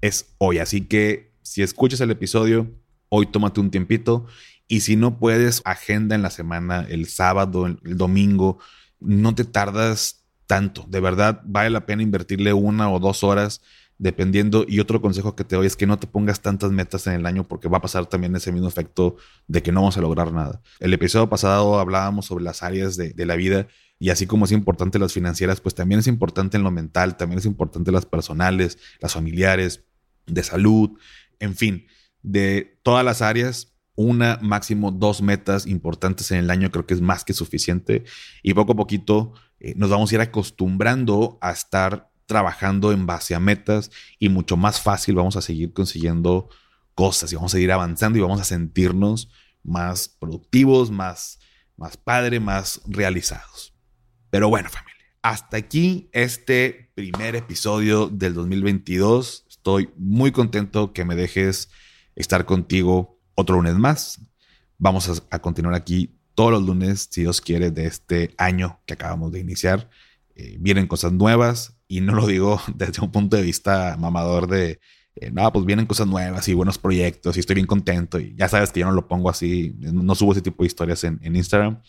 es 0.00 0.34
hoy, 0.38 0.58
así 0.58 0.82
que 0.82 1.32
si 1.42 1.62
escuchas 1.62 2.00
el 2.00 2.10
episodio, 2.10 2.70
hoy 3.08 3.26
tómate 3.26 3.60
un 3.60 3.70
tiempito 3.70 4.26
y 4.66 4.80
si 4.80 4.96
no 4.96 5.18
puedes, 5.18 5.62
agenda 5.64 6.14
en 6.14 6.22
la 6.22 6.30
semana, 6.30 6.86
el 6.88 7.06
sábado, 7.06 7.66
el 7.66 7.96
domingo, 7.96 8.58
no 9.00 9.34
te 9.34 9.44
tardas 9.44 10.24
tanto. 10.46 10.84
De 10.88 11.00
verdad, 11.00 11.42
vale 11.44 11.70
la 11.70 11.86
pena 11.86 12.02
invertirle 12.02 12.52
una 12.52 12.90
o 12.90 12.98
dos 12.98 13.22
horas 13.24 13.62
dependiendo. 14.00 14.64
Y 14.66 14.80
otro 14.80 15.00
consejo 15.00 15.36
que 15.36 15.44
te 15.44 15.56
doy 15.56 15.66
es 15.66 15.76
que 15.76 15.86
no 15.86 15.98
te 15.98 16.06
pongas 16.06 16.40
tantas 16.40 16.72
metas 16.72 17.06
en 17.06 17.12
el 17.12 17.26
año 17.26 17.46
porque 17.46 17.68
va 17.68 17.78
a 17.78 17.80
pasar 17.82 18.06
también 18.06 18.34
ese 18.34 18.50
mismo 18.50 18.66
efecto 18.66 19.16
de 19.46 19.62
que 19.62 19.70
no 19.70 19.82
vamos 19.82 19.98
a 19.98 20.00
lograr 20.00 20.32
nada. 20.32 20.62
El 20.80 20.94
episodio 20.94 21.28
pasado 21.28 21.78
hablábamos 21.78 22.26
sobre 22.26 22.42
las 22.42 22.62
áreas 22.62 22.96
de, 22.96 23.14
la 23.26 23.36
vida 23.36 23.68
y 23.98 24.08
así 24.08 24.26
como 24.26 24.46
es 24.46 24.52
importante 24.52 24.98
las 24.98 25.12
financieras, 25.12 25.60
pues 25.60 25.74
también 25.74 26.00
es 26.00 26.06
importante 26.06 26.56
en 26.56 26.64
lo 26.64 26.70
mental, 26.70 27.18
también 27.18 27.38
es 27.38 27.44
importante 27.44 27.92
las 27.92 28.06
personales, 28.06 28.78
las 29.00 29.12
familiares, 29.12 29.84
de 30.26 30.42
salud, 30.42 30.98
en 31.38 31.54
fin, 31.54 31.86
de 32.22 32.78
todas 32.82 33.04
las 33.04 33.20
áreas 33.20 33.74
una, 33.96 34.38
máximo 34.40 34.92
dos 34.92 35.20
metas 35.20 35.66
importantes 35.66 36.30
en 36.30 36.38
el 36.38 36.50
año 36.50 36.70
creo 36.70 36.86
que 36.86 36.94
es 36.94 37.02
más 37.02 37.22
que 37.22 37.34
suficiente 37.34 38.04
y 38.42 38.54
poco 38.54 38.72
a 38.72 38.76
poquito 38.76 39.34
eh, 39.58 39.74
nos 39.76 39.90
vamos 39.90 40.10
a 40.10 40.14
ir 40.14 40.20
acostumbrando 40.22 41.38
a 41.42 41.50
estar 41.50 42.09
trabajando 42.30 42.92
en 42.92 43.06
base 43.06 43.34
a 43.34 43.40
metas 43.40 43.90
y 44.20 44.28
mucho 44.28 44.56
más 44.56 44.80
fácil 44.80 45.16
vamos 45.16 45.34
a 45.34 45.42
seguir 45.42 45.72
consiguiendo 45.72 46.48
cosas 46.94 47.32
y 47.32 47.34
vamos 47.34 47.52
a 47.52 47.56
seguir 47.56 47.72
avanzando 47.72 48.18
y 48.18 48.22
vamos 48.22 48.40
a 48.40 48.44
sentirnos 48.44 49.28
más 49.64 50.08
productivos, 50.08 50.92
más, 50.92 51.40
más 51.76 51.96
padre, 51.96 52.38
más 52.38 52.82
realizados. 52.86 53.74
Pero 54.30 54.48
bueno, 54.48 54.70
familia, 54.70 55.04
hasta 55.22 55.56
aquí 55.56 56.08
este 56.12 56.92
primer 56.94 57.34
episodio 57.34 58.06
del 58.06 58.32
2022. 58.34 59.46
Estoy 59.48 59.90
muy 59.96 60.30
contento 60.30 60.92
que 60.92 61.04
me 61.04 61.16
dejes 61.16 61.68
estar 62.14 62.44
contigo 62.44 63.18
otro 63.34 63.56
lunes 63.56 63.74
más. 63.74 64.20
Vamos 64.78 65.20
a 65.30 65.38
continuar 65.40 65.74
aquí 65.74 66.16
todos 66.36 66.52
los 66.52 66.62
lunes, 66.62 67.08
si 67.10 67.22
Dios 67.22 67.40
quiere, 67.40 67.72
de 67.72 67.86
este 67.86 68.34
año 68.38 68.80
que 68.86 68.94
acabamos 68.94 69.32
de 69.32 69.40
iniciar. 69.40 69.90
Eh, 70.40 70.56
vienen 70.58 70.86
cosas 70.86 71.12
nuevas 71.12 71.76
y 71.86 72.00
no 72.00 72.14
lo 72.14 72.26
digo 72.26 72.58
desde 72.74 73.02
un 73.02 73.12
punto 73.12 73.36
de 73.36 73.42
vista 73.42 73.96
mamador 73.98 74.46
de, 74.46 74.80
eh, 75.16 75.30
no, 75.30 75.52
pues 75.52 75.66
vienen 75.66 75.84
cosas 75.84 76.06
nuevas 76.06 76.48
y 76.48 76.54
buenos 76.54 76.78
proyectos 76.78 77.36
y 77.36 77.40
estoy 77.40 77.56
bien 77.56 77.66
contento 77.66 78.18
y 78.18 78.34
ya 78.36 78.48
sabes 78.48 78.72
que 78.72 78.80
yo 78.80 78.86
no 78.86 78.92
lo 78.92 79.06
pongo 79.06 79.28
así, 79.28 79.76
no 79.78 80.14
subo 80.14 80.32
ese 80.32 80.40
tipo 80.40 80.62
de 80.62 80.68
historias 80.68 81.04
en, 81.04 81.20
en 81.22 81.36
Instagram. 81.36 81.82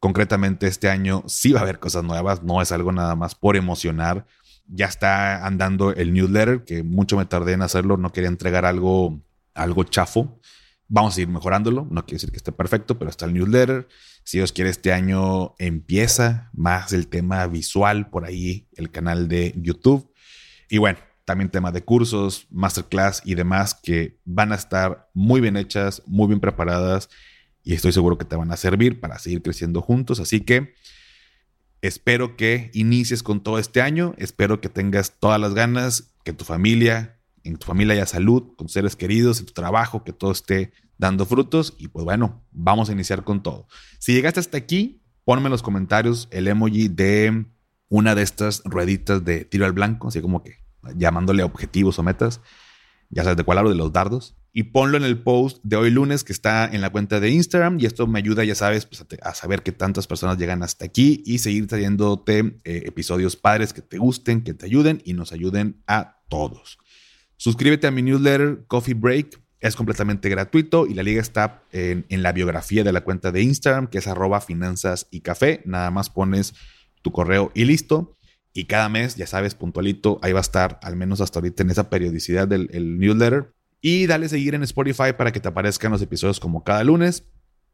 Concretamente 0.00 0.68
este 0.68 0.88
año 0.88 1.22
sí 1.26 1.52
va 1.52 1.60
a 1.60 1.64
haber 1.64 1.80
cosas 1.80 2.02
nuevas, 2.02 2.42
no 2.42 2.62
es 2.62 2.72
algo 2.72 2.92
nada 2.92 3.14
más 3.14 3.34
por 3.34 3.56
emocionar. 3.56 4.26
Ya 4.66 4.86
está 4.86 5.44
andando 5.44 5.92
el 5.92 6.14
newsletter, 6.14 6.64
que 6.64 6.82
mucho 6.82 7.18
me 7.18 7.26
tardé 7.26 7.52
en 7.52 7.62
hacerlo, 7.62 7.98
no 7.98 8.10
quería 8.10 8.28
entregar 8.28 8.64
algo, 8.64 9.20
algo 9.54 9.84
chafo. 9.84 10.40
Vamos 10.88 11.16
a 11.16 11.20
ir 11.20 11.28
mejorándolo. 11.28 11.86
No 11.90 12.04
quiere 12.06 12.16
decir 12.16 12.30
que 12.30 12.38
esté 12.38 12.50
perfecto, 12.50 12.98
pero 12.98 13.10
está 13.10 13.26
el 13.26 13.34
newsletter. 13.34 13.88
Si 14.24 14.38
Dios 14.38 14.52
quiere, 14.52 14.70
este 14.70 14.92
año 14.92 15.54
empieza 15.58 16.50
más 16.54 16.92
el 16.92 17.08
tema 17.08 17.46
visual 17.46 18.08
por 18.08 18.24
ahí, 18.24 18.68
el 18.74 18.90
canal 18.90 19.28
de 19.28 19.54
YouTube. 19.56 20.12
Y 20.70 20.78
bueno, 20.78 20.98
también 21.28 21.50
tema 21.50 21.72
de 21.72 21.84
cursos, 21.84 22.46
masterclass 22.50 23.20
y 23.22 23.34
demás 23.34 23.74
que 23.74 24.18
van 24.24 24.50
a 24.50 24.54
estar 24.54 25.10
muy 25.12 25.42
bien 25.42 25.58
hechas, 25.58 26.02
muy 26.06 26.26
bien 26.26 26.40
preparadas 26.40 27.10
y 27.62 27.74
estoy 27.74 27.92
seguro 27.92 28.16
que 28.16 28.24
te 28.24 28.34
van 28.34 28.50
a 28.50 28.56
servir 28.56 28.98
para 28.98 29.18
seguir 29.18 29.42
creciendo 29.42 29.82
juntos. 29.82 30.20
Así 30.20 30.40
que 30.40 30.72
espero 31.82 32.34
que 32.34 32.70
inicies 32.72 33.22
con 33.22 33.42
todo 33.42 33.58
este 33.58 33.82
año, 33.82 34.14
espero 34.16 34.62
que 34.62 34.70
tengas 34.70 35.18
todas 35.20 35.38
las 35.38 35.52
ganas, 35.52 36.14
que 36.24 36.32
tu 36.32 36.46
familia, 36.46 37.17
en 37.44 37.56
tu 37.56 37.66
familia 37.66 37.94
haya 37.94 38.06
salud, 38.06 38.54
con 38.56 38.68
seres 38.68 38.96
queridos, 38.96 39.40
en 39.40 39.46
tu 39.46 39.52
trabajo, 39.52 40.04
que 40.04 40.12
todo 40.12 40.32
esté 40.32 40.72
dando 40.98 41.26
frutos. 41.26 41.74
Y 41.78 41.88
pues 41.88 42.04
bueno, 42.04 42.44
vamos 42.50 42.88
a 42.88 42.92
iniciar 42.92 43.24
con 43.24 43.42
todo. 43.42 43.66
Si 43.98 44.12
llegaste 44.12 44.40
hasta 44.40 44.58
aquí, 44.58 45.02
ponme 45.24 45.46
en 45.46 45.52
los 45.52 45.62
comentarios 45.62 46.28
el 46.30 46.48
emoji 46.48 46.88
de 46.88 47.46
una 47.88 48.14
de 48.14 48.22
estas 48.22 48.62
rueditas 48.64 49.24
de 49.24 49.44
tiro 49.44 49.64
al 49.66 49.72
blanco, 49.72 50.08
así 50.08 50.20
como 50.20 50.42
que 50.42 50.56
llamándole 50.96 51.42
objetivos 51.42 51.98
o 51.98 52.02
metas. 52.02 52.40
Ya 53.10 53.22
sabes 53.22 53.36
de 53.36 53.44
cuál 53.44 53.58
hablo, 53.58 53.70
de 53.70 53.76
los 53.76 53.92
dardos. 53.92 54.36
Y 54.52 54.64
ponlo 54.64 54.96
en 54.96 55.04
el 55.04 55.18
post 55.22 55.60
de 55.62 55.76
hoy 55.76 55.90
lunes 55.90 56.24
que 56.24 56.32
está 56.32 56.66
en 56.66 56.80
la 56.80 56.90
cuenta 56.90 57.20
de 57.20 57.30
Instagram. 57.30 57.78
Y 57.80 57.86
esto 57.86 58.06
me 58.06 58.18
ayuda, 58.18 58.44
ya 58.44 58.54
sabes, 58.54 58.86
pues, 58.86 59.04
a, 59.22 59.34
saber 59.34 59.62
que 59.62 59.72
tantas 59.72 60.06
personas 60.06 60.36
llegan 60.36 60.62
hasta 60.62 60.84
aquí 60.84 61.22
y 61.24 61.38
seguir 61.38 61.66
trayéndote 61.66 62.58
eh, 62.64 62.82
episodios 62.86 63.36
padres 63.36 63.72
que 63.72 63.82
te 63.82 63.98
gusten, 63.98 64.42
que 64.42 64.54
te 64.54 64.66
ayuden 64.66 65.00
y 65.04 65.14
nos 65.14 65.32
ayuden 65.32 65.82
a 65.86 66.22
todos. 66.28 66.78
Suscríbete 67.38 67.86
a 67.86 67.92
mi 67.92 68.02
newsletter 68.02 68.64
Coffee 68.66 68.94
Break. 68.94 69.40
Es 69.60 69.76
completamente 69.76 70.28
gratuito 70.28 70.86
y 70.86 70.94
la 70.94 71.04
liga 71.04 71.20
está 71.20 71.62
en, 71.72 72.04
la 72.10 72.32
biografía 72.32 72.84
de 72.84 72.92
la 72.92 73.02
cuenta 73.02 73.32
de 73.32 73.42
Instagram, 73.42 73.86
que 73.86 73.98
es 73.98 74.08
arroba 74.08 74.40
finanzas 74.40 75.06
y 75.10 75.20
café. 75.20 75.62
Nada 75.64 75.90
más 75.90 76.10
pones 76.10 76.54
tu 77.02 77.12
correo 77.12 77.52
y 77.54 77.64
listo. 77.64 78.16
Y 78.52 78.64
cada 78.64 78.88
mes, 78.88 79.14
ya 79.14 79.26
sabes, 79.28 79.54
puntualito, 79.54 80.18
ahí 80.22 80.32
va 80.32 80.40
a 80.40 80.42
estar, 80.42 80.80
al 80.82 80.96
menos 80.96 81.20
hasta 81.20 81.38
ahorita 81.38 81.62
en 81.62 81.70
esa 81.70 81.90
periodicidad 81.90 82.48
del 82.48 82.98
newsletter. 82.98 83.52
Y 83.80 84.06
dale 84.06 84.28
seguir 84.28 84.56
en 84.56 84.64
Spotify 84.64 85.12
para 85.16 85.30
que 85.30 85.38
te 85.38 85.48
aparezcan 85.48 85.92
los 85.92 86.02
episodios 86.02 86.40
como 86.40 86.64
cada 86.64 86.82
lunes 86.82 87.24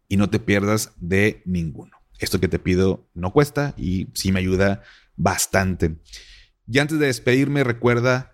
y 0.09 0.19
no 0.19 0.29
te 0.29 0.41
pierdas 0.41 0.93
de 0.97 1.43
ninguno. 1.47 1.97
Esto 2.19 2.39
que 2.39 2.49
te 2.49 2.59
pido 2.59 3.09
no 3.15 3.33
cuesta 3.33 3.73
y 3.79 4.09
sí 4.13 4.31
me 4.31 4.41
ayuda 4.41 4.83
bastante. 5.17 5.97
Y 6.67 6.79
antes 6.79 6.99
de 6.99 7.07
despedirme, 7.07 7.65
recuerda 7.65 8.34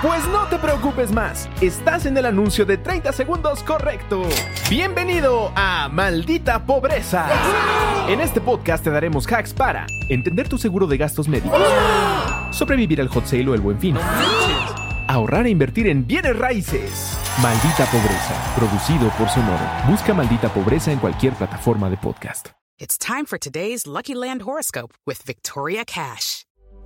Pues 0.00 0.24
no 0.28 0.46
te 0.46 0.58
preocupes 0.60 1.10
más, 1.10 1.48
estás 1.60 2.06
en 2.06 2.16
el 2.16 2.26
anuncio 2.26 2.64
de 2.64 2.78
30 2.78 3.12
segundos 3.12 3.64
correcto. 3.64 4.22
Bienvenido 4.70 5.50
a 5.56 5.88
Maldita 5.88 6.64
Pobreza. 6.64 7.26
En 8.08 8.20
este 8.20 8.40
podcast 8.40 8.84
te 8.84 8.90
daremos 8.90 9.26
hacks 9.26 9.52
para 9.52 9.86
entender 10.08 10.48
tu 10.48 10.56
seguro 10.56 10.86
de 10.86 10.98
gastos 10.98 11.26
médicos, 11.26 11.60
sobrevivir 12.52 13.00
al 13.00 13.08
hot 13.08 13.26
sale 13.26 13.48
o 13.48 13.54
el 13.54 13.60
buen 13.60 13.80
fin, 13.80 13.96
ahorrar 15.08 15.46
e 15.46 15.50
invertir 15.50 15.88
en 15.88 16.06
bienes 16.06 16.38
raíces. 16.38 17.18
Maldita 17.42 17.84
Pobreza, 17.86 18.54
producido 18.56 19.10
por 19.18 19.28
Sonoro. 19.28 19.64
Busca 19.88 20.14
Maldita 20.14 20.48
Pobreza 20.48 20.92
en 20.92 21.00
cualquier 21.00 21.32
plataforma 21.34 21.90
de 21.90 21.96
podcast. 21.96 22.50
It's 22.78 22.96
time 22.96 23.26
for 23.26 23.36
today's 23.36 23.84
Lucky 23.84 24.14
Land 24.14 24.42
horoscope 24.42 24.94
with 25.04 25.24
Victoria 25.26 25.84
Cash. 25.84 26.44